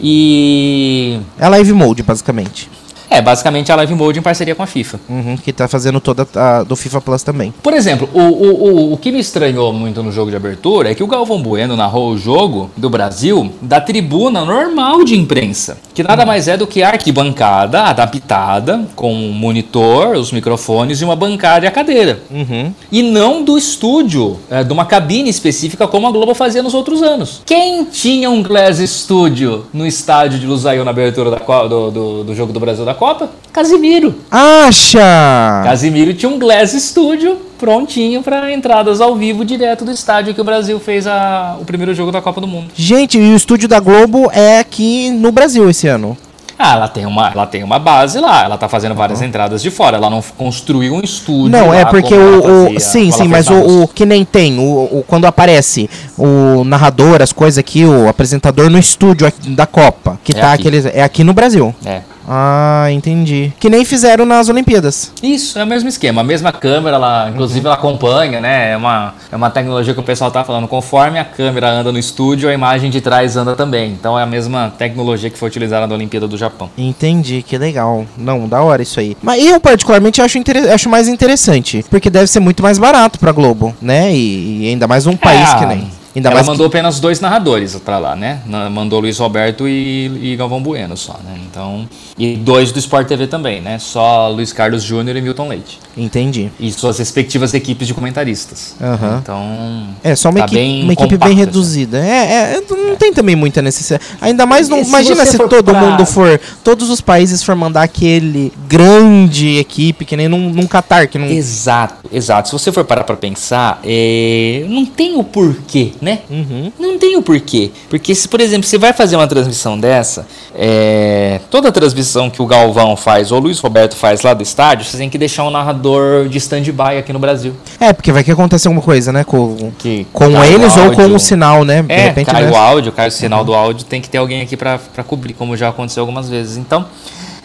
E 0.00 1.20
É 1.38 1.48
live 1.48 1.72
mode, 1.72 2.02
basicamente. 2.02 2.73
É 3.14 3.22
basicamente 3.22 3.70
a 3.70 3.76
Live 3.76 3.94
Mode 3.94 4.18
em 4.18 4.22
parceria 4.22 4.54
com 4.54 4.62
a 4.62 4.66
FIFA. 4.66 5.00
Uhum, 5.08 5.36
que 5.36 5.52
tá 5.52 5.68
fazendo 5.68 6.00
toda 6.00 6.26
a 6.34 6.64
do 6.64 6.74
FIFA 6.74 7.00
Plus 7.00 7.22
também. 7.22 7.54
Por 7.62 7.72
exemplo, 7.72 8.08
o, 8.12 8.20
o, 8.20 8.90
o, 8.90 8.92
o 8.94 8.96
que 8.96 9.12
me 9.12 9.20
estranhou 9.20 9.72
muito 9.72 10.02
no 10.02 10.10
jogo 10.10 10.30
de 10.30 10.36
abertura 10.36 10.90
é 10.90 10.94
que 10.94 11.02
o 11.02 11.06
Galvão 11.06 11.40
Bueno 11.40 11.76
narrou 11.76 12.10
o 12.10 12.18
jogo 12.18 12.70
do 12.76 12.90
Brasil 12.90 13.52
da 13.62 13.80
tribuna 13.80 14.44
normal 14.44 15.04
de 15.04 15.16
imprensa, 15.16 15.78
que 15.94 16.02
nada 16.02 16.26
mais 16.26 16.48
é 16.48 16.56
do 16.56 16.66
que 16.66 16.82
a 16.82 16.88
arquibancada 16.88 17.82
adaptada 17.84 18.84
com 18.96 19.14
um 19.14 19.32
monitor, 19.32 20.16
os 20.16 20.32
microfones 20.32 21.00
e 21.00 21.04
uma 21.04 21.14
bancada 21.14 21.66
e 21.66 21.68
a 21.68 21.70
cadeira. 21.70 22.20
Uhum. 22.30 22.72
E 22.90 23.02
não 23.02 23.44
do 23.44 23.56
estúdio, 23.56 24.38
é, 24.50 24.64
de 24.64 24.72
uma 24.72 24.84
cabine 24.84 25.30
específica 25.30 25.86
como 25.86 26.06
a 26.06 26.10
Globo 26.10 26.34
fazia 26.34 26.62
nos 26.62 26.74
outros 26.74 27.02
anos. 27.02 27.42
Quem 27.46 27.84
tinha 27.84 28.28
um 28.28 28.42
Glass 28.42 28.78
Studio 28.78 29.66
no 29.72 29.86
estádio 29.86 30.38
de 30.38 30.46
Lusail 30.46 30.84
na 30.84 30.90
abertura 30.90 31.30
da 31.30 31.38
do, 31.38 31.90
do, 31.90 32.24
do 32.24 32.34
jogo 32.34 32.52
do 32.52 32.58
Brasil 32.58 32.84
da 32.84 32.94
Copa? 32.94 33.03
Casimiro. 33.52 34.14
Acha! 34.30 35.62
Casimiro 35.64 36.14
tinha 36.14 36.30
um 36.30 36.38
Glass 36.38 36.72
Studio 36.72 37.36
prontinho 37.58 38.22
para 38.22 38.52
entradas 38.52 39.00
ao 39.00 39.14
vivo 39.16 39.44
direto 39.44 39.84
do 39.84 39.90
estádio 39.90 40.34
que 40.34 40.40
o 40.40 40.44
Brasil 40.44 40.78
fez 40.80 41.06
a- 41.06 41.56
o 41.60 41.64
primeiro 41.64 41.94
jogo 41.94 42.10
da 42.10 42.20
Copa 42.20 42.40
do 42.40 42.46
Mundo. 42.46 42.68
Gente, 42.74 43.18
e 43.18 43.32
o 43.32 43.36
estúdio 43.36 43.68
da 43.68 43.78
Globo 43.80 44.30
é 44.32 44.58
aqui 44.58 45.10
no 45.10 45.30
Brasil 45.30 45.68
esse 45.70 45.86
ano. 45.86 46.16
Ah, 46.56 46.74
ela 46.74 46.86
tem 46.88 47.04
uma, 47.04 47.30
ela 47.30 47.46
tem 47.46 47.64
uma 47.64 47.80
base 47.80 48.20
lá, 48.20 48.44
ela 48.44 48.56
tá 48.56 48.68
fazendo 48.68 48.94
várias 48.94 49.20
entradas 49.20 49.60
de 49.60 49.72
fora, 49.72 49.96
ela 49.96 50.08
não 50.08 50.22
construiu 50.38 50.94
um 50.94 51.00
estúdio. 51.00 51.48
Não, 51.50 51.68
lá 51.70 51.76
é 51.80 51.84
porque 51.84 52.14
o, 52.14 52.64
fazia 52.66 52.80
sim, 52.80 53.10
sim, 53.10 53.26
mas 53.26 53.48
o, 53.50 53.82
o 53.82 53.88
que 53.88 54.06
nem 54.06 54.24
tem, 54.24 54.56
o, 54.60 54.62
o- 54.62 55.04
quando 55.06 55.24
aparece 55.24 55.90
o 56.16 56.62
narrador, 56.64 57.20
as 57.22 57.32
coisas 57.32 57.58
aqui, 57.58 57.84
o 57.84 58.08
apresentador 58.08 58.70
no 58.70 58.78
estúdio 58.78 59.32
da 59.48 59.66
Copa, 59.66 60.16
que 60.22 60.30
É 60.30 60.36
tá 60.40 60.52
aqui. 60.52 60.68
aqueles 60.68 60.86
é 60.86 61.02
aqui 61.02 61.24
no 61.24 61.32
Brasil. 61.34 61.74
É. 61.84 62.02
Ah, 62.28 62.86
entendi. 62.90 63.52
Que 63.58 63.68
nem 63.68 63.84
fizeram 63.84 64.24
nas 64.24 64.48
Olimpíadas. 64.48 65.12
Isso, 65.22 65.58
é 65.58 65.64
o 65.64 65.66
mesmo 65.66 65.88
esquema. 65.88 66.20
A 66.20 66.24
mesma 66.24 66.52
câmera, 66.52 66.96
ela, 66.96 67.30
inclusive, 67.30 67.64
ela 67.66 67.74
acompanha, 67.74 68.40
né? 68.40 68.72
É 68.72 68.76
uma, 68.76 69.14
é 69.30 69.36
uma 69.36 69.50
tecnologia 69.50 69.94
que 69.94 70.00
o 70.00 70.04
pessoal 70.04 70.30
tá 70.30 70.44
falando. 70.44 70.66
Conforme 70.68 71.18
a 71.18 71.24
câmera 71.24 71.70
anda 71.70 71.92
no 71.92 71.98
estúdio, 71.98 72.48
a 72.48 72.52
imagem 72.54 72.90
de 72.90 73.00
trás 73.00 73.36
anda 73.36 73.54
também. 73.54 73.90
Então 73.92 74.18
é 74.18 74.22
a 74.22 74.26
mesma 74.26 74.72
tecnologia 74.76 75.30
que 75.30 75.38
foi 75.38 75.48
utilizada 75.48 75.86
na 75.86 75.94
Olimpíada 75.94 76.26
do 76.26 76.36
Japão. 76.36 76.70
Entendi, 76.76 77.42
que 77.42 77.58
legal. 77.58 78.06
Não, 78.16 78.48
da 78.48 78.62
hora 78.62 78.82
isso 78.82 78.98
aí. 79.00 79.16
Mas 79.22 79.44
eu, 79.44 79.60
particularmente, 79.60 80.20
acho, 80.22 80.38
acho 80.72 80.88
mais 80.88 81.08
interessante. 81.08 81.84
Porque 81.90 82.10
deve 82.10 82.26
ser 82.26 82.40
muito 82.40 82.62
mais 82.62 82.78
barato 82.78 83.18
pra 83.18 83.32
Globo, 83.32 83.74
né? 83.80 84.12
E, 84.14 84.64
e 84.64 84.68
ainda 84.68 84.86
mais 84.86 85.06
um 85.06 85.16
país 85.16 85.50
É, 85.50 85.58
que 85.58 85.66
nem. 85.66 86.03
Ainda 86.14 86.28
ela 86.28 86.36
mais 86.36 86.46
mandou 86.46 86.66
apenas 86.66 87.00
dois 87.00 87.20
narradores 87.20 87.74
pra 87.76 87.98
lá, 87.98 88.14
né? 88.14 88.40
Mandou 88.70 89.00
Luiz 89.00 89.18
Roberto 89.18 89.66
e, 89.68 90.32
e 90.32 90.36
Galvão 90.36 90.62
Bueno 90.62 90.96
só, 90.96 91.14
né? 91.24 91.38
Então. 91.50 91.88
E 92.16 92.36
dois 92.36 92.70
do 92.70 92.78
Sport 92.78 93.08
TV 93.08 93.26
também, 93.26 93.60
né? 93.60 93.78
Só 93.80 94.28
Luiz 94.28 94.52
Carlos 94.52 94.82
Júnior 94.84 95.16
e 95.16 95.20
Milton 95.20 95.48
Leite. 95.48 95.80
Entendi. 95.96 96.50
E 96.60 96.70
suas 96.72 96.98
respectivas 96.98 97.52
equipes 97.54 97.88
de 97.88 97.94
comentaristas. 97.94 98.76
Aham. 98.80 99.18
Então. 99.22 99.86
É, 100.04 100.14
só 100.14 100.30
uma, 100.30 100.40
tá 100.40 100.44
equipe, 100.46 100.60
bem 100.60 100.82
uma 100.84 100.92
equipe 100.92 101.16
bem 101.16 101.28
assim. 101.28 101.36
reduzida. 101.36 101.98
É, 101.98 102.54
é, 102.56 102.60
não 102.68 102.94
tem 102.96 103.12
também 103.12 103.34
muita 103.34 103.60
necessidade. 103.60 104.04
Ainda 104.20 104.46
mais, 104.46 104.68
não, 104.68 104.82
se 104.82 104.88
imagina 104.88 105.26
se 105.26 105.36
for 105.36 105.48
todo 105.48 105.72
pra- 105.72 105.80
mundo 105.80 106.06
for, 106.06 106.40
todos 106.62 106.90
os 106.90 107.00
países 107.00 107.42
for 107.42 107.56
mandar 107.56 107.82
aquele 107.82 108.52
grande 108.68 109.58
equipe, 109.58 110.04
que 110.04 110.16
nem 110.16 110.28
num, 110.28 110.50
num 110.50 110.66
Qatar, 110.66 111.08
que 111.08 111.18
não... 111.18 111.26
Exato, 111.26 112.08
exato. 112.12 112.48
Se 112.48 112.52
você 112.52 112.70
for 112.70 112.84
parar 112.84 113.04
pra 113.04 113.16
pensar, 113.16 113.80
é, 113.84 114.64
não 114.68 114.84
tem 114.86 115.16
o 115.16 115.24
porquê, 115.24 115.92
né? 116.04 116.20
Uhum. 116.30 116.70
Não 116.78 116.98
tem 116.98 117.16
o 117.16 117.22
porquê. 117.22 117.72
Porque 117.90 118.14
se, 118.14 118.28
por 118.28 118.40
exemplo, 118.40 118.64
você 118.66 118.78
vai 118.78 118.92
fazer 118.92 119.16
uma 119.16 119.26
transmissão 119.26 119.78
dessa, 119.78 120.26
é, 120.54 121.40
toda 121.50 121.72
transmissão 121.72 122.30
que 122.30 122.40
o 122.40 122.46
Galvão 122.46 122.96
faz 122.96 123.32
ou 123.32 123.38
o 123.38 123.40
Luiz 123.40 123.58
Roberto 123.58 123.96
faz 123.96 124.22
lá 124.22 124.34
do 124.34 124.42
estádio, 124.42 124.84
você 124.84 124.96
tem 124.96 125.10
que 125.10 125.18
deixar 125.18 125.44
um 125.44 125.50
narrador 125.50 126.28
de 126.28 126.38
stand-by 126.38 126.98
aqui 126.98 127.12
no 127.12 127.18
Brasil. 127.18 127.54
É, 127.80 127.92
porque 127.92 128.12
vai 128.12 128.22
que 128.22 128.30
acontecer 128.30 128.68
alguma 128.68 128.84
coisa, 128.84 129.12
né, 129.12 129.24
com, 129.24 129.72
Que 129.78 130.06
com 130.12 130.44
eles 130.44 130.76
ou 130.76 130.92
com 130.92 131.06
o 131.14 131.18
sinal, 131.18 131.64
né? 131.64 131.82
De 131.82 131.92
É, 131.92 132.04
repente, 132.06 132.30
cai 132.30 132.44
né? 132.44 132.50
o 132.50 132.56
áudio, 132.56 132.92
cai 132.92 133.08
o 133.08 133.12
sinal 133.12 133.44
do 133.44 133.54
áudio, 133.54 133.84
tem 133.86 134.00
que 134.00 134.08
ter 134.08 134.18
alguém 134.18 134.42
aqui 134.42 134.56
pra 134.56 134.78
cobrir, 135.06 135.32
como 135.32 135.56
já 135.56 135.70
aconteceu 135.70 136.02
algumas 136.02 136.28
vezes. 136.28 136.56
Então, 136.56 136.86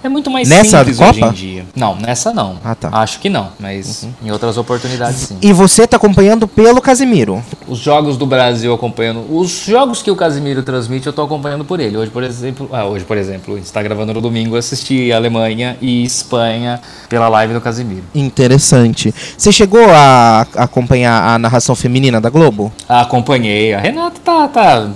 é 0.03 0.09
muito 0.09 0.29
mais 0.29 0.47
Nessa 0.47 0.79
simples 0.79 0.99
hoje 0.99 1.19
Copa? 1.19 1.31
em 1.31 1.35
dia. 1.35 1.65
Não, 1.75 1.95
nessa 1.95 2.33
não. 2.33 2.57
Ah, 2.63 2.75
tá. 2.75 2.89
Acho 2.91 3.19
que 3.19 3.29
não, 3.29 3.49
mas 3.59 4.07
em 4.23 4.31
outras 4.31 4.57
oportunidades 4.57 5.19
sim. 5.19 5.38
E 5.41 5.51
você 5.53 5.88
tá 5.88 5.97
acompanhando 5.97 6.47
pelo 6.47 6.81
Casimiro. 6.81 7.43
Os 7.67 7.79
jogos 7.79 8.17
do 8.17 8.25
Brasil 8.25 8.73
acompanhando. 8.73 9.25
Os 9.29 9.65
jogos 9.65 10.01
que 10.01 10.09
o 10.12 10.15
Casimiro 10.15 10.63
transmite, 10.63 11.07
eu 11.07 11.13
tô 11.13 11.21
acompanhando 11.21 11.65
por 11.65 11.79
ele. 11.79 11.97
Hoje, 11.97 12.12
por 12.12 12.23
exemplo. 12.23 12.69
Ah, 12.71 12.85
hoje, 12.85 13.05
por 13.05 13.17
exemplo, 13.17 13.57
está 13.57 13.81
gravando 13.81 14.13
no 14.13 14.21
domingo, 14.21 14.55
assisti 14.55 15.12
Alemanha 15.12 15.77
e 15.81 16.03
Espanha 16.03 16.79
pela 17.07 17.27
live 17.29 17.53
do 17.53 17.62
Casimiro. 17.62 18.03
Interessante. 18.13 19.13
Você 19.38 19.51
chegou 19.51 19.85
a 19.89 20.47
acompanhar 20.55 21.21
a 21.35 21.38
narração 21.38 21.75
feminina 21.75 22.19
da 22.19 22.29
Globo? 22.29 22.71
Acompanhei. 22.88 23.73
A 23.73 23.79
Renata 23.79 24.19
tá, 24.23 24.47
tá 24.47 24.88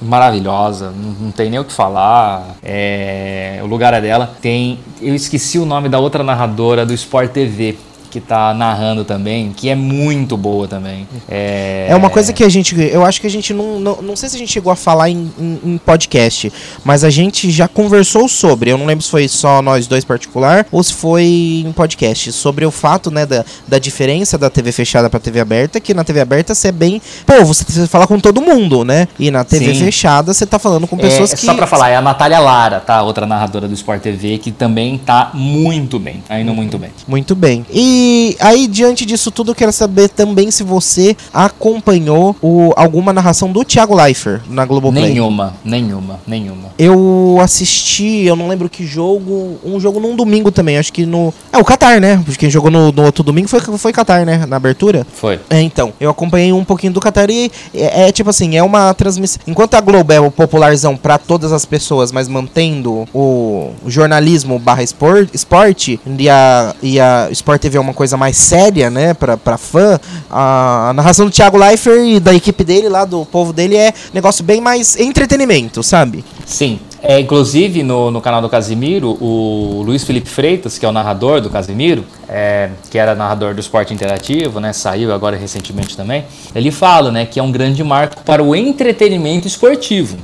maravilhosa, 0.00 0.90
não, 0.90 1.10
não 1.12 1.30
tem 1.30 1.50
nem 1.50 1.58
o 1.58 1.64
que 1.64 1.72
falar. 1.72 2.56
É, 2.62 3.60
o 3.62 3.66
lugar 3.66 3.94
é 3.94 4.00
dela. 4.00 4.34
Tem. 4.40 4.78
Eu 5.00 5.14
esqueci 5.14 5.58
o 5.58 5.64
nome 5.64 5.88
da 5.88 5.98
outra 5.98 6.22
narradora 6.22 6.84
do 6.84 6.92
Sport 6.94 7.32
TV. 7.32 7.76
Que 8.10 8.20
tá 8.20 8.54
narrando 8.54 9.04
também, 9.04 9.52
que 9.54 9.68
é 9.68 9.74
muito 9.74 10.36
boa 10.36 10.66
também. 10.66 11.06
É, 11.28 11.86
É 11.90 11.94
uma 11.96 12.08
coisa 12.10 12.32
que 12.32 12.42
a 12.42 12.48
gente. 12.48 12.74
Eu 12.80 13.04
acho 13.04 13.20
que 13.20 13.26
a 13.26 13.30
gente 13.30 13.52
não. 13.52 13.78
Não, 13.78 14.02
não 14.02 14.16
sei 14.16 14.28
se 14.28 14.36
a 14.36 14.38
gente 14.38 14.50
chegou 14.52 14.72
a 14.72 14.76
falar 14.76 15.10
em, 15.10 15.30
em- 15.38 15.60
em 15.64 15.78
podcast, 15.78 16.52
mas 16.84 17.04
a 17.04 17.10
gente 17.10 17.50
já 17.50 17.68
conversou 17.68 18.28
sobre. 18.28 18.70
Eu 18.70 18.78
não 18.78 18.86
lembro 18.86 19.04
se 19.04 19.10
foi 19.10 19.28
só 19.28 19.60
nós 19.60 19.86
dois 19.86 20.04
particular 20.04 20.66
ou 20.72 20.82
se 20.82 20.92
foi 20.94 21.64
em 21.66 21.72
podcast. 21.72 22.32
Sobre 22.32 22.64
o 22.64 22.70
fato, 22.70 23.10
né, 23.10 23.26
da, 23.26 23.44
da 23.66 23.78
diferença 23.78 24.38
da 24.38 24.48
TV 24.48 24.72
fechada 24.72 25.10
pra 25.10 25.20
TV 25.20 25.40
aberta, 25.40 25.78
que 25.80 25.92
na 25.92 26.02
TV 26.04 26.20
aberta 26.20 26.54
você 26.54 26.68
é 26.68 26.72
bem. 26.72 27.00
Pô, 27.26 27.44
você, 27.44 27.64
você 27.68 27.86
fala 27.86 28.06
com 28.06 28.18
todo 28.18 28.40
mundo, 28.40 28.84
né? 28.84 29.06
E 29.18 29.30
na 29.30 29.44
TV 29.44 29.74
Sim. 29.74 29.84
fechada 29.84 30.32
você 30.32 30.46
tá 30.46 30.58
falando 30.58 30.86
com 30.86 30.96
É, 30.96 31.00
pessoas 31.00 31.34
que. 31.34 31.40
Só 31.44 31.54
pra 31.54 31.66
falar, 31.66 31.90
é 31.90 31.96
a 31.96 32.00
Natália 32.02 32.38
Lara, 32.38 32.80
tá? 32.80 33.02
Outra 33.02 33.26
narradora 33.26 33.68
do 33.68 33.74
Sport 33.74 34.00
TV, 34.02 34.38
que 34.38 34.50
também 34.50 34.96
tá 34.98 35.30
muito 35.34 35.98
bem, 35.98 36.22
tá 36.26 36.38
indo 36.40 36.54
muito 36.54 36.78
bem. 36.78 36.90
Muito 37.06 37.34
bem. 37.34 37.66
E 37.70 37.97
aí, 38.40 38.66
diante 38.66 39.04
disso 39.04 39.30
tudo, 39.30 39.52
eu 39.52 39.54
quero 39.54 39.72
saber 39.72 40.08
também 40.08 40.50
se 40.50 40.62
você 40.62 41.16
acompanhou 41.32 42.36
o, 42.42 42.72
alguma 42.76 43.12
narração 43.12 43.50
do 43.50 43.64
Thiago 43.64 43.94
Leifert 43.94 44.42
na 44.48 44.64
Globoplay. 44.64 45.04
Nenhuma, 45.04 45.54
nenhuma, 45.64 46.20
nenhuma. 46.26 46.68
Eu 46.78 47.38
assisti, 47.40 48.24
eu 48.24 48.36
não 48.36 48.48
lembro 48.48 48.68
que 48.68 48.86
jogo, 48.86 49.58
um 49.64 49.80
jogo 49.80 50.00
num 50.00 50.14
domingo 50.14 50.50
também, 50.50 50.78
acho 50.78 50.92
que 50.92 51.04
no... 51.04 51.32
É, 51.52 51.58
o 51.58 51.64
Qatar, 51.64 52.00
né? 52.00 52.16
Porque 52.24 52.36
quem 52.38 52.50
jogou 52.50 52.70
no, 52.70 52.92
no 52.92 53.04
outro 53.04 53.22
domingo 53.22 53.48
foi, 53.48 53.60
foi 53.60 53.92
Qatar, 53.92 54.24
né? 54.24 54.44
Na 54.46 54.56
abertura. 54.56 55.06
Foi. 55.14 55.40
É, 55.50 55.60
então, 55.60 55.92
eu 56.00 56.10
acompanhei 56.10 56.52
um 56.52 56.64
pouquinho 56.64 56.92
do 56.92 57.00
Qatar 57.00 57.30
e 57.30 57.50
é, 57.74 58.08
é 58.08 58.12
tipo 58.12 58.30
assim, 58.30 58.56
é 58.56 58.62
uma 58.62 58.94
transmissão... 58.94 59.40
Enquanto 59.46 59.74
a 59.74 59.80
Globo 59.80 60.12
é 60.12 60.20
o 60.20 60.30
popularzão 60.30 60.96
pra 60.96 61.18
todas 61.18 61.52
as 61.52 61.64
pessoas, 61.64 62.12
mas 62.12 62.28
mantendo 62.28 63.06
o 63.14 63.70
jornalismo 63.86 64.58
barra 64.58 64.82
espor- 64.82 65.28
esporte, 65.32 66.00
e 66.18 66.28
a, 66.28 66.74
e 66.82 67.00
a 67.00 67.28
Sport 67.30 67.60
TV 67.60 67.78
é 67.78 67.80
uma 67.80 67.87
coisa 67.94 68.16
mais 68.16 68.36
séria, 68.36 68.90
né, 68.90 69.14
pra, 69.14 69.36
pra 69.36 69.58
fã, 69.58 69.98
a, 70.30 70.90
a 70.90 70.92
narração 70.92 71.26
do 71.26 71.32
Thiago 71.32 71.56
Leifert 71.56 72.04
e 72.04 72.20
da 72.20 72.34
equipe 72.34 72.64
dele 72.64 72.88
lá, 72.88 73.04
do 73.04 73.24
povo 73.24 73.52
dele, 73.52 73.76
é 73.76 73.92
negócio 74.12 74.44
bem 74.44 74.60
mais 74.60 74.98
entretenimento, 74.98 75.82
sabe? 75.82 76.24
Sim. 76.44 76.78
É, 77.00 77.20
inclusive, 77.20 77.82
no, 77.82 78.10
no 78.10 78.20
canal 78.20 78.42
do 78.42 78.48
Casimiro, 78.48 79.16
o 79.20 79.82
Luiz 79.86 80.02
Felipe 80.02 80.28
Freitas, 80.28 80.78
que 80.78 80.84
é 80.84 80.88
o 80.88 80.92
narrador 80.92 81.40
do 81.40 81.48
Casimiro, 81.48 82.04
é, 82.28 82.70
que 82.90 82.98
era 82.98 83.14
narrador 83.14 83.54
do 83.54 83.60
esporte 83.60 83.94
interativo, 83.94 84.58
né? 84.58 84.72
Saiu 84.72 85.14
agora 85.14 85.36
recentemente 85.36 85.96
também. 85.96 86.24
Ele 86.54 86.70
fala, 86.72 87.12
né, 87.12 87.24
que 87.24 87.38
é 87.38 87.42
um 87.42 87.52
grande 87.52 87.84
marco 87.84 88.22
para 88.24 88.42
o 88.42 88.54
entretenimento 88.54 89.46
esportivo. 89.46 90.16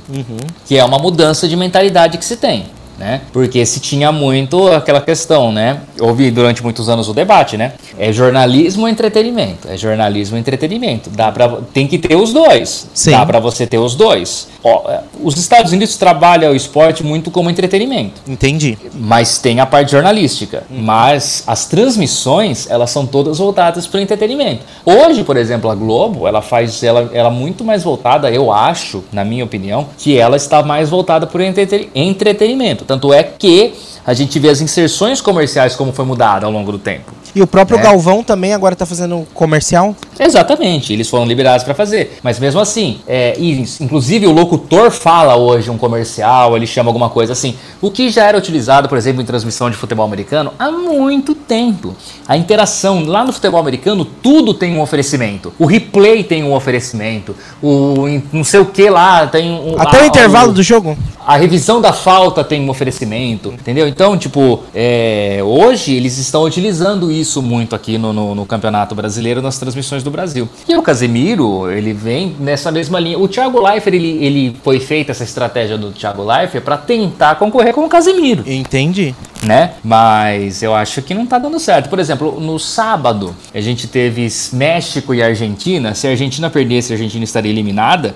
Que 0.65 0.77
é 0.77 0.83
uma 0.83 0.99
mudança 0.99 1.47
de 1.47 1.55
mentalidade 1.55 2.17
que 2.17 2.25
se 2.25 2.35
tem. 2.35 2.65
Né? 2.97 3.21
Porque 3.33 3.65
se 3.65 3.79
tinha 3.81 4.09
muito 4.11 4.67
aquela 4.71 5.01
questão, 5.01 5.51
né? 5.51 5.81
Houve 5.99 6.31
durante 6.31 6.63
muitos 6.63 6.87
anos 6.87 7.09
o 7.09 7.13
debate, 7.13 7.57
né? 7.57 7.73
É 7.99 8.11
jornalismo 8.13 8.83
ou 8.83 8.89
entretenimento? 8.89 9.67
É 9.69 9.75
jornalismo 9.75 10.35
ou 10.35 10.39
entretenimento. 10.39 11.09
Dá 11.09 11.29
pra, 11.31 11.57
tem 11.73 11.87
que 11.87 11.97
ter 11.97 12.15
os 12.15 12.31
dois. 12.31 12.87
Sim. 12.93 13.11
Dá 13.11 13.25
pra 13.25 13.39
você 13.39 13.67
ter 13.67 13.77
os 13.79 13.95
dois. 13.95 14.47
Ó, 14.63 14.89
é, 14.89 15.01
os 15.21 15.37
Estados 15.37 15.73
Unidos 15.73 15.97
trabalham 15.97 16.51
o 16.53 16.55
esporte 16.55 17.03
muito 17.03 17.29
como 17.29 17.49
entretenimento, 17.49 18.21
Entendi. 18.27 18.77
mas 18.93 19.37
tem 19.37 19.59
a 19.59 19.65
parte 19.65 19.91
jornalística. 19.91 20.63
Mas 20.69 21.43
as 21.45 21.65
transmissões, 21.65 22.67
elas 22.69 22.89
são 22.89 23.05
todas 23.05 23.37
voltadas 23.37 23.85
para 23.87 23.99
o 23.99 24.01
entretenimento. 24.01 24.61
Hoje, 24.85 25.23
por 25.23 25.37
exemplo, 25.37 25.69
a 25.69 25.75
Globo, 25.75 26.27
ela 26.27 26.41
faz 26.41 26.81
ela, 26.81 27.09
ela 27.13 27.29
muito 27.29 27.63
mais 27.63 27.83
voltada, 27.83 28.31
eu 28.31 28.51
acho, 28.51 29.03
na 29.11 29.23
minha 29.25 29.43
opinião, 29.43 29.87
que 29.97 30.17
ela 30.17 30.35
está 30.37 30.63
mais 30.63 30.89
voltada 30.89 31.27
para 31.27 31.41
o 31.41 31.43
entreten- 31.43 31.89
entretenimento. 31.93 32.84
Tanto 32.87 33.13
é 33.13 33.23
que 33.23 33.73
a 34.05 34.13
gente 34.13 34.37
vê 34.39 34.49
as 34.49 34.61
inserções 34.61 35.21
comerciais 35.21 35.75
como 35.75 35.91
foi 35.91 36.05
mudada 36.05 36.45
ao 36.45 36.51
longo 36.51 36.71
do 36.71 36.79
tempo. 36.79 37.13
E 37.33 37.41
o 37.41 37.47
próprio 37.47 37.77
É. 37.77 37.81
Galvão 37.81 38.23
também 38.23 38.53
agora 38.53 38.75
tá 38.77 38.85
fazendo 38.85 39.27
comercial? 39.33 39.93
Exatamente, 40.17 40.93
eles 40.93 41.09
foram 41.09 41.25
liberados 41.25 41.65
para 41.65 41.73
fazer. 41.73 42.17
Mas 42.23 42.39
mesmo 42.39 42.61
assim, 42.61 42.99
é, 43.05 43.35
e, 43.37 43.61
inclusive 43.81 44.25
o 44.25 44.31
locutor 44.31 44.89
fala 44.89 45.35
hoje 45.35 45.69
um 45.69 45.77
comercial, 45.77 46.55
ele 46.55 46.65
chama 46.65 46.89
alguma 46.89 47.09
coisa 47.09 47.33
assim. 47.33 47.55
O 47.81 47.91
que 47.91 48.09
já 48.09 48.23
era 48.23 48.37
utilizado, 48.37 48.87
por 48.87 48.97
exemplo, 48.97 49.21
em 49.21 49.25
transmissão 49.25 49.69
de 49.69 49.75
futebol 49.75 50.05
americano 50.05 50.53
há 50.57 50.71
muito 50.71 51.35
tempo. 51.35 51.93
A 52.25 52.37
interação 52.37 53.03
lá 53.05 53.25
no 53.25 53.33
futebol 53.33 53.59
americano, 53.59 54.05
tudo 54.05 54.53
tem 54.53 54.73
um 54.73 54.81
oferecimento. 54.81 55.51
O 55.59 55.65
replay 55.65 56.23
tem 56.23 56.41
um 56.41 56.53
oferecimento. 56.53 57.35
O 57.61 58.05
não 58.31 58.45
sei 58.45 58.61
o 58.61 58.65
que 58.65 58.89
lá 58.89 59.27
tem 59.27 59.51
um. 59.51 59.75
Até 59.77 59.99
a- 59.99 60.03
o 60.03 60.05
intervalo 60.05 60.51
o- 60.51 60.53
do 60.53 60.63
jogo? 60.63 60.97
a 61.27 61.35
revisão 61.35 61.81
da 61.81 61.91
falta 61.91 62.43
tem 62.43 62.61
um 62.61 62.69
oferecimento, 62.69 63.49
entendeu? 63.49 63.87
Então, 63.95 64.17
tipo, 64.17 64.59
é, 64.75 65.39
hoje 65.41 65.93
eles 65.95 66.17
estão 66.17 66.43
utilizando 66.43 67.09
isso 67.09 67.41
muito 67.41 67.73
aqui 67.73 67.97
no, 67.97 68.11
no- 68.11 68.35
no 68.35 68.45
Campeonato 68.45 68.93
Brasileiro, 68.93 69.41
nas 69.41 69.57
transmissões 69.57 70.03
do 70.03 70.11
Brasil. 70.11 70.49
E 70.67 70.75
o 70.75 70.81
Casemiro, 70.81 71.71
ele 71.71 71.93
vem 71.93 72.35
nessa 72.37 72.73
mesma 72.73 72.99
linha. 72.99 73.17
O 73.17 73.25
Thiago 73.25 73.57
Leifert, 73.65 73.95
ele, 73.95 74.17
ele 74.21 74.57
foi 74.61 74.81
feita 74.81 75.11
essa 75.13 75.23
estratégia 75.23 75.77
do 75.77 75.91
Thiago 75.91 76.25
Leifert 76.25 76.61
para 76.61 76.75
tentar 76.75 77.35
concorrer 77.35 77.73
com 77.73 77.85
o 77.85 77.89
Casemiro 77.89 78.43
Entendi. 78.45 79.15
né? 79.43 79.71
Mas 79.81 80.61
eu 80.61 80.75
acho 80.75 81.01
que 81.01 81.13
não 81.13 81.25
tá 81.25 81.37
dando 81.39 81.57
certo. 81.57 81.87
Por 81.89 81.97
exemplo, 81.97 82.37
no 82.41 82.59
sábado 82.59 83.33
a 83.53 83.61
gente 83.61 83.87
teve 83.87 84.27
México 84.51 85.13
e 85.13 85.23
Argentina. 85.23 85.95
Se 85.95 86.05
a 86.05 86.09
Argentina 86.09 86.49
perdesse, 86.49 86.91
a 86.91 86.95
Argentina 86.97 87.23
estaria 87.23 87.49
eliminada. 87.49 88.13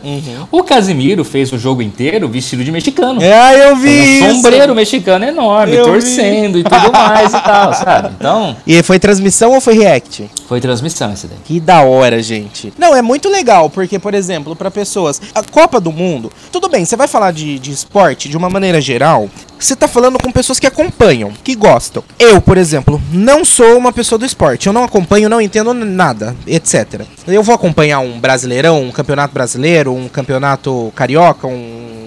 O 0.51 0.61
Casimiro 0.61 1.23
fez 1.23 1.53
o 1.53 1.57
jogo 1.57 1.81
inteiro 1.81 2.27
vestido 2.27 2.65
de 2.65 2.71
mexicano. 2.71 3.21
É, 3.23 3.69
eu 3.69 3.77
vi 3.77 3.87
um 3.89 4.03
isso. 4.03 4.35
sombreiro 4.41 4.75
mexicano 4.75 5.23
enorme, 5.23 5.68
Eu 5.75 5.85
vi. 5.85 5.91
torcendo 5.91 6.57
e 6.59 6.63
tudo 6.63 6.91
mais 6.91 7.33
e 7.33 7.39
tal, 7.41 7.73
sabe? 7.73 8.09
Então, 8.17 8.55
E 8.65 8.81
foi 8.83 8.99
transmissão 8.99 9.53
ou 9.53 9.61
foi 9.61 9.75
react? 9.77 10.29
foi 10.47 10.59
transmissão 10.59 11.13
esse 11.13 11.27
daí. 11.27 11.37
Que 11.45 11.59
da 11.59 11.81
hora, 11.83 12.23
gente. 12.23 12.73
Não, 12.77 12.95
é 12.95 13.01
muito 13.03 13.29
legal, 13.29 13.69
porque, 13.69 13.99
por 13.99 14.15
exemplo, 14.15 14.55
pra 14.55 14.71
pessoas. 14.71 15.21
A 15.35 15.43
Copa 15.43 15.79
do 15.79 15.91
Mundo. 15.91 16.31
Tudo 16.51 16.67
bem, 16.67 16.83
você 16.85 16.95
vai 16.95 17.07
falar 17.07 17.31
de, 17.31 17.59
de 17.59 17.71
esporte 17.71 18.27
de 18.27 18.35
uma 18.35 18.49
maneira 18.49 18.81
geral. 18.81 19.29
Você 19.59 19.75
tá 19.75 19.87
falando 19.87 20.17
com 20.17 20.31
pessoas 20.31 20.59
que 20.59 20.65
acompanham, 20.65 21.31
que 21.43 21.53
gostam. 21.53 22.01
Eu, 22.17 22.41
por 22.41 22.57
exemplo, 22.57 22.99
não 23.11 23.45
sou 23.45 23.77
uma 23.77 23.91
pessoa 23.93 24.17
do 24.17 24.25
esporte. 24.25 24.65
Eu 24.67 24.73
não 24.73 24.83
acompanho, 24.85 25.29
não 25.29 25.39
entendo 25.41 25.73
nada, 25.73 26.35
etc. 26.47 27.01
Eu 27.27 27.43
vou 27.43 27.53
acompanhar 27.53 27.99
um 27.99 28.19
brasileirão, 28.19 28.81
um 28.81 28.91
campeonato 28.91 29.33
brasileiro, 29.33 29.93
um 29.93 30.07
campeonato 30.07 30.91
carioca, 30.95 31.45
um 31.45 31.98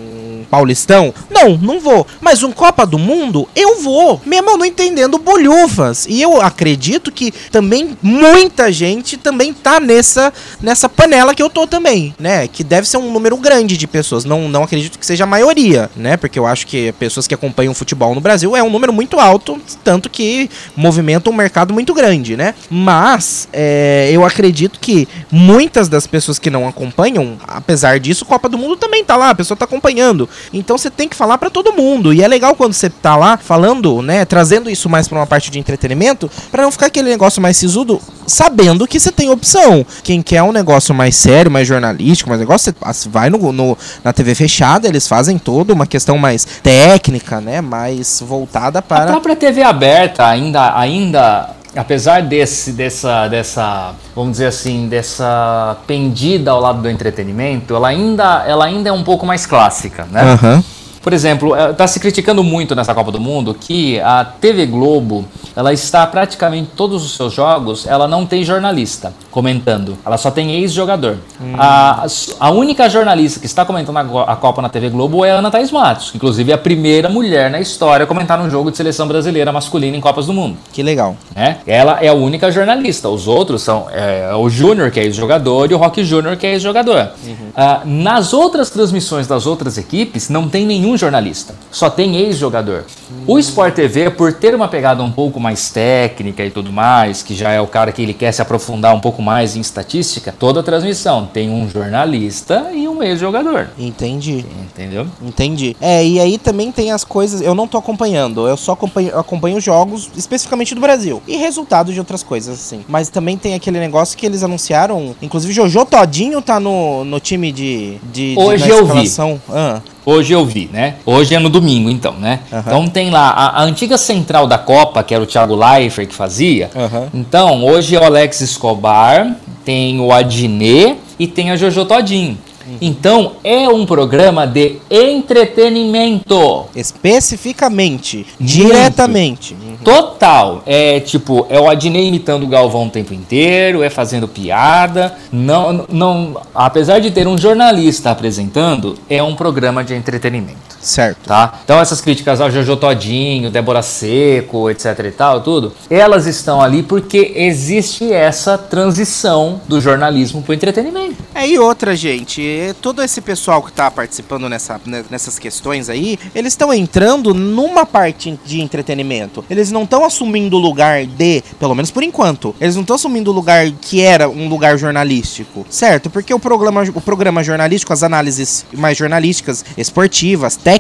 Paulistão? 0.53 1.15
Não, 1.31 1.57
não 1.57 1.81
vou. 1.81 2.07
Mas 2.21 2.43
um 2.43 2.53
Copa 2.53 2.85
do 2.85 2.99
Mundo, 2.99 3.49
eu 3.57 3.81
vou. 3.81 4.21
Mesmo 4.27 4.59
não 4.59 4.67
entendendo 4.67 5.17
bolhufas. 5.17 6.05
E 6.07 6.21
eu 6.21 6.43
acredito 6.43 7.11
que 7.11 7.33
também 7.51 7.97
muita 8.03 8.71
gente 8.71 9.17
também 9.17 9.55
tá 9.55 9.81
nessa, 9.81 10.31
nessa 10.61 10.91
panela 10.91 11.35
que 11.35 11.43
eu 11.43 11.49
tô 11.49 11.67
também, 11.67 12.15
né? 12.19 12.47
Que 12.49 12.63
deve 12.63 12.87
ser 12.87 12.99
um 12.99 13.11
número 13.11 13.35
grande 13.39 13.79
de 13.79 13.87
pessoas. 13.87 14.27
Não, 14.27 14.47
não 14.47 14.65
acredito 14.65 14.99
que 14.99 15.07
seja 15.07 15.25
a 15.25 15.27
maioria, 15.27 15.91
né? 15.97 16.19
Porque 16.19 16.39
eu 16.39 16.47
acho 16.47 16.67
que 16.67 16.93
pessoas 16.99 17.27
que 17.27 17.33
acompanham 17.33 17.73
futebol 17.73 18.15
no 18.15 18.21
Brasil 18.21 18.55
é 18.55 18.63
um 18.63 18.69
número 18.69 18.93
muito 18.93 19.19
alto, 19.19 19.59
tanto 19.83 20.11
que 20.11 20.51
movimenta 20.77 21.31
um 21.31 21.33
mercado 21.33 21.73
muito 21.73 21.95
grande, 21.95 22.37
né? 22.37 22.55
Mas 22.69 23.49
é, 23.55 24.11
eu 24.13 24.23
acredito 24.23 24.79
que 24.79 25.09
muitas 25.31 25.89
das 25.89 26.07
pessoas 26.07 26.39
que 26.39 26.51
não 26.51 26.69
acompanham, 26.69 27.39
apesar 27.49 27.99
disso, 27.99 28.27
Copa 28.27 28.51
do 28.51 28.59
Mundo 28.59 28.77
também 28.77 29.03
tá 29.03 29.17
lá, 29.17 29.31
a 29.31 29.35
pessoa 29.35 29.57
tá 29.57 29.65
acompanhando. 29.65 30.29
Então 30.53 30.77
você 30.79 30.91
tem 30.91 31.09
que 31.09 31.17
falar 31.17 31.39
para 31.39 31.51
todo 31.51 31.73
mundo. 31.73 32.13
E 32.13 32.23
é 32.23 32.29
legal 32.29 32.55
quando 32.55 32.73
você 32.73 32.89
tá 32.89 33.17
lá 33.17 33.37
falando, 33.37 34.03
né, 34.03 34.25
trazendo 34.25 34.71
isso 34.71 34.89
mais 34.89 35.09
para 35.09 35.19
uma 35.19 35.27
parte 35.27 35.51
de 35.51 35.59
entretenimento, 35.59 36.31
para 36.51 36.63
não 36.63 36.71
ficar 36.71 36.87
aquele 36.87 37.11
negócio 37.11 37.41
mais 37.41 37.57
sisudo, 37.57 38.01
sabendo 38.27 38.87
que 38.87 38.99
você 38.99 39.13
tem 39.13 39.31
opção. 39.31 39.85
Quem 40.03 40.23
quer 40.23 40.43
um 40.43 40.53
negócio 40.53 40.95
mais 40.95 41.17
sério, 41.17 41.51
mais 41.51 41.67
jornalístico, 41.67 42.29
mais 42.29 42.41
negócio, 42.41 42.75
você 42.81 43.09
vai 43.09 43.31
no, 43.31 43.53
no, 43.53 43.77
na 44.03 44.13
TV 44.13 44.35
fechada, 44.35 44.89
eles 44.89 45.07
fazem 45.09 45.39
toda 45.39 45.73
uma 45.73 45.87
questão 45.87 46.19
mais 46.19 46.45
técnica, 46.63 47.41
né, 47.41 47.61
mais 47.61 48.23
voltada 48.25 48.81
para 48.81 49.05
A 49.05 49.07
própria 49.07 49.37
TV 49.37 49.63
aberta 49.63 50.27
ainda 50.27 50.79
ainda 50.79 51.51
apesar 51.75 52.23
desse, 52.23 52.73
dessa, 52.73 53.29
dessa, 53.29 53.95
vamos 54.15 54.33
dizer 54.33 54.47
assim, 54.47 54.89
dessa 54.89 55.77
pendida 55.87 56.51
ao 56.51 56.61
lado 56.61 56.83
do 56.83 56.89
entretenimento, 56.89 57.75
ela 57.75 57.89
ainda, 57.89 58.45
ela 58.47 58.65
ainda 58.65 58.91
é 58.91 58.93
um 58.93 59.03
pouco 59.03 59.25
mais 59.25 59.47
clássica, 59.47 60.07
né? 60.11 60.23
Aham. 60.23 60.65
Por 61.03 61.13
exemplo, 61.13 61.55
está 61.57 61.87
se 61.87 61.99
criticando 61.99 62.45
muito 62.45 62.75
nessa 62.75 62.95
Copa 62.95 63.11
do 63.11 63.21
Mundo 63.21 63.55
que 63.55 64.01
a 64.01 64.25
TV 64.25 64.67
Globo, 64.67 65.25
ela 65.57 65.73
está 65.73 66.07
praticamente 66.07 66.71
todos 66.77 67.05
os 67.05 67.17
seus 67.17 67.33
jogos, 67.33 67.87
ela 67.87 68.07
não 68.07 68.25
tem 68.25 68.45
jornalista 68.45 69.13
comentando, 69.31 69.99
ela 70.05 70.17
só 70.17 70.31
tem 70.31 70.53
ex-jogador. 70.53 71.17
A, 71.59 72.07
a 72.39 72.51
única 72.51 72.89
jornalista 72.89 73.41
que 73.41 73.47
está 73.47 73.65
comentando 73.65 73.97
a, 73.97 74.37
Copa 74.37 74.63
na 74.63 74.69
TV 74.69 74.91
Globo 74.91 75.25
é 75.25 75.33
a 75.33 75.35
Ana 75.37 75.51
Thaís 75.51 75.71
Matos, 75.71 76.13
inclusive 76.15 76.53
a 76.53 76.59
primeira 76.59 77.09
mulher 77.09 77.51
na 77.51 77.61
história 77.61 78.05
a 78.05 78.07
comentar 78.07 78.41
um 78.41 78.49
jogo 78.49 78.71
de 78.71 78.77
seleção 78.77 79.09
brasileira 79.09 79.53
masculina 79.53 79.97
em 79.97 80.01
Copas 80.01 80.27
do 80.27 80.33
Mundo 80.33 80.57
Que 80.73 80.83
legal. 80.83 81.17
né? 81.35 81.59
Ela 81.67 81.99
é 82.01 82.09
a 82.09 82.15
única 82.15 82.51
jornalista. 82.51 83.09
Os 83.09 83.27
outros 83.27 83.63
são 83.63 83.87
é, 83.93 84.35
o 84.35 84.49
Júnior, 84.49 84.91
que 84.91 85.01
é 85.01 85.05
ex-jogador, 85.05 85.71
e 85.71 85.75
o 85.75 85.79
Rock 85.79 86.05
Júnior, 86.05 86.37
que 86.37 86.47
é 86.47 86.53
ex-jogador. 86.53 87.11
Ah, 87.55 87.83
nas 87.85 88.33
outras 88.33 88.71
transmissões 88.71 89.27
das 89.27 89.47
outras 89.47 89.77
equipes, 89.77 90.29
não 90.29 90.49
tem 90.49 90.65
nenhum 90.65 90.97
jornalista. 90.97 91.55
Só 91.71 91.91
tem 91.91 92.17
ex-jogador. 92.17 92.85
O 93.27 93.39
Sport 93.39 93.75
TV, 93.75 94.11
por 94.11 94.33
ter 94.33 94.55
uma 94.55 94.67
pegada 94.67 95.03
um 95.03 95.11
pouco 95.11 95.39
mais 95.39 95.71
técnica 95.71 96.45
e 96.45 96.51
tudo 96.51 96.73
mais, 96.73 97.23
que 97.23 97.35
já 97.35 97.51
é 97.51 97.61
o 97.61 97.67
cara 97.67 97.93
que 97.93 98.03
ele 98.03 98.13
quer 98.13 98.33
se 98.33 98.43
aprofundar 98.43 98.95
um 98.95 99.01
pouco 99.01 99.23
mais 99.23 99.57
em 99.57 99.61
estatística, 99.61 100.35
toda 100.37 100.61
a 100.61 100.63
transmissão 100.63 101.27
tem 101.27 101.49
um 101.49 101.69
jornalista 101.69 102.71
e 102.75 102.89
um 102.89 103.03
ex-jogador. 103.03 103.69
Entendi. 103.79 104.45
Entendeu? 104.61 105.07
Entendi. 105.23 105.77
É, 105.81 106.05
e 106.05 106.19
aí 106.19 106.37
também 106.37 106.73
tem 106.73 106.91
as 106.91 107.05
coisas. 107.05 107.41
Eu 107.41 107.55
não 107.55 107.69
tô 107.69 107.79
acompanhando, 107.79 108.49
eu 108.49 108.57
só 108.57 108.73
acompanho, 108.73 109.17
acompanho 109.17 109.61
jogos 109.61 110.11
especificamente 110.17 110.75
do 110.75 110.81
Brasil. 110.81 111.23
E 111.27 111.37
resultados 111.37 111.95
de 111.95 112.01
outras 112.01 112.23
coisas, 112.23 112.59
assim. 112.59 112.85
Mas 112.89 113.09
também 113.09 113.37
tem 113.37 113.55
aquele 113.55 113.79
negócio 113.79 114.17
que 114.17 114.27
eles 114.27 114.43
anunciaram. 114.43 115.15
Inclusive, 115.23 115.53
Jojo 115.53 115.85
Todinho 115.85 116.43
tá 116.43 116.59
no, 116.59 117.05
no 117.05 117.21
time 117.21 117.53
de. 117.53 117.99
de, 118.13 118.35
de 118.35 118.39
Hoje 118.39 118.69
na 118.69 118.75
eu 118.75 118.87
vi. 118.87 119.11
Ah, 119.49 119.81
Hoje 120.05 120.33
eu 120.33 120.45
vi, 120.45 120.69
né? 120.73 120.97
Hoje 121.07 121.35
é 121.35 121.39
no 121.39 121.49
domingo, 121.49 121.89
então, 121.89 122.15
né? 122.15 122.41
Aham. 122.53 122.65
Então 122.67 122.89
tem 122.89 123.11
lá 123.11 123.31
a, 123.31 123.61
a 123.61 123.63
antiga 123.63 123.97
central 123.97 124.47
da 124.47 124.59
Copa, 124.59 125.03
que 125.03 125.15
era 125.15 125.23
o 125.23 125.27
Thiago 125.27 125.55
Leifert 125.55 126.09
que 126.09 126.15
fazia. 126.15 126.71
Aham. 126.75 127.09
Então, 127.15 127.65
hoje 127.65 127.95
é 127.95 128.01
o 128.01 128.05
Alex 128.05 128.41
Escobar, 128.41 129.37
tem 129.65 130.01
o 130.01 130.13
Adnet 130.13 130.97
e 131.19 131.27
tem 131.27 131.51
a 131.51 131.57
Jojo 131.57 131.85
Todinho. 131.85 132.37
Então, 132.85 133.35
é 133.45 133.69
um 133.69 133.87
programa 133.87 134.45
de 134.45 134.79
entretenimento. 134.91 136.67
especificamente, 136.75 138.27
diretamente. 138.41 139.55
Uhum. 139.55 139.77
Total. 139.85 140.65
É 140.67 140.99
tipo, 140.99 141.47
é 141.49 141.61
o 141.61 141.71
Adnei 141.71 142.09
imitando 142.09 142.43
o 142.43 142.49
Galvão 142.49 142.89
o 142.89 142.91
tempo 142.91 143.15
inteiro, 143.15 143.85
é 143.85 143.89
fazendo 143.89 144.27
piada. 144.27 145.15
Não, 145.31 145.87
não, 145.89 146.41
apesar 146.53 146.99
de 146.99 147.13
ter 147.13 147.29
um 147.29 147.39
jornalista 147.39 148.11
apresentando, 148.11 148.99
é 149.09 149.23
um 149.23 149.37
programa 149.37 149.85
de 149.85 149.95
entretenimento. 149.95 150.72
Certo. 150.83 151.29
Tá? 151.29 151.61
Então 151.65 151.81
essas 151.81 152.01
críticas 152.01 152.41
ao 152.41 152.51
Jojo 152.51 152.77
Todinho, 152.77 153.51
Débora 153.51 153.83
Seco, 153.83 154.69
etc 154.69 154.99
e 155.07 155.11
tal, 155.13 155.41
tudo, 155.41 155.73
elas 155.89 156.27
estão 156.27 156.61
ali 156.61 156.83
porque 156.83 157.33
existe 157.37 158.13
essa 158.13 158.59
transição 158.59 159.61
do 159.69 159.81
jornalismo 159.81 160.43
para 160.43 160.51
o 160.51 160.55
entretenimento. 160.55 161.17
É, 161.35 161.47
e 161.47 161.59
outra, 161.59 161.95
gente, 161.95 162.45
é, 162.45 162.75
todo 162.75 163.03
esse 163.03 163.21
pessoal 163.21 163.63
que 163.63 163.73
tá 163.73 163.91
participando 163.91 164.49
nessa, 164.49 164.81
né, 164.85 165.05
nessas 165.09 165.39
questões 165.39 165.89
aí, 165.89 166.19
eles 166.35 166.53
estão 166.53 166.75
entrando 166.75 167.33
numa 167.33 167.87
parte 167.87 168.39
de 168.45 168.61
entretenimento. 168.61 169.45
Eles 169.49 169.71
não 169.71 169.85
estão 169.85 170.05
assumindo 170.05 170.57
o 170.57 170.61
lugar 170.61 171.07
de, 171.07 171.43
pelo 171.59 171.75
menos 171.75 171.91
por 171.91 172.03
enquanto, 172.03 172.55
eles 172.61 172.75
não 172.75 172.83
estão 172.83 172.97
assumindo 172.97 173.31
o 173.31 173.35
lugar 173.35 173.71
que 173.81 174.01
era 174.01 174.29
um 174.29 174.49
lugar 174.49 174.77
jornalístico, 174.77 175.65
certo? 175.71 176.11
Porque 176.11 176.35
o 176.35 176.39
programa, 176.39 176.83
o 176.95 177.01
programa 177.01 177.45
jornalístico, 177.45 177.93
as 177.93 178.03
análises 178.03 178.67
mais 178.73 178.99
jornalísticas, 178.99 179.65
esportivas, 179.77 180.57
técnicas, 180.57 180.72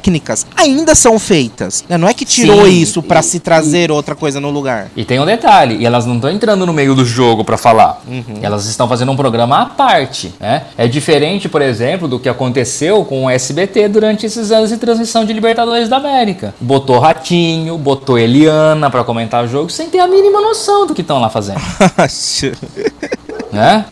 ainda 0.56 0.94
são 0.94 1.18
feitas. 1.18 1.84
né? 1.88 1.96
Não 1.98 2.08
é 2.08 2.14
que 2.14 2.24
tirou 2.24 2.64
Sim, 2.66 2.80
isso 2.80 3.02
pra 3.02 3.20
e- 3.20 3.22
se 3.22 3.40
trazer 3.40 3.90
outra 3.90 4.14
coisa 4.14 4.40
no 4.40 4.50
lugar. 4.50 4.88
E 4.96 5.04
tem 5.04 5.18
um 5.20 5.26
detalhe, 5.26 5.76
e 5.78 5.86
elas 5.86 6.06
não 6.06 6.16
estão 6.16 6.30
entrando 6.30 6.64
no 6.66 6.72
meio 6.72 6.94
do 6.94 7.04
jogo 7.04 7.44
para 7.44 7.56
falar. 7.56 8.02
Elas 8.40 8.66
estão 8.66 8.88
fazendo 8.88 9.12
um 9.12 9.16
programa 9.16 9.60
à 9.62 9.66
parte, 9.66 10.32
né? 10.40 10.64
É 10.76 10.86
diferente, 10.86 11.48
por 11.48 11.62
exemplo, 11.62 12.06
do 12.08 12.18
que 12.18 12.28
aconteceu 12.28 13.04
com 13.04 13.24
o 13.24 13.30
SBT 13.30 13.88
durante 13.88 14.26
esses 14.26 14.50
anos 14.50 14.70
de 14.70 14.76
transmissão 14.76 15.24
de 15.24 15.32
Libertadores 15.32 15.88
da 15.88 15.96
América. 15.96 16.54
Botou 16.60 16.98
Ratinho, 16.98 17.76
botou 17.78 18.18
Eliana 18.18 18.90
para 18.90 19.04
comentar 19.04 19.44
o 19.44 19.48
jogo 19.48 19.70
sem 19.70 19.88
ter 19.88 19.98
a 20.00 20.06
mínima 20.06 20.40
noção 20.40 20.86
do 20.86 20.94
que 20.94 21.00
estão 21.02 21.20
lá 21.20 21.28
fazendo. 21.28 21.60
né? 23.52 23.84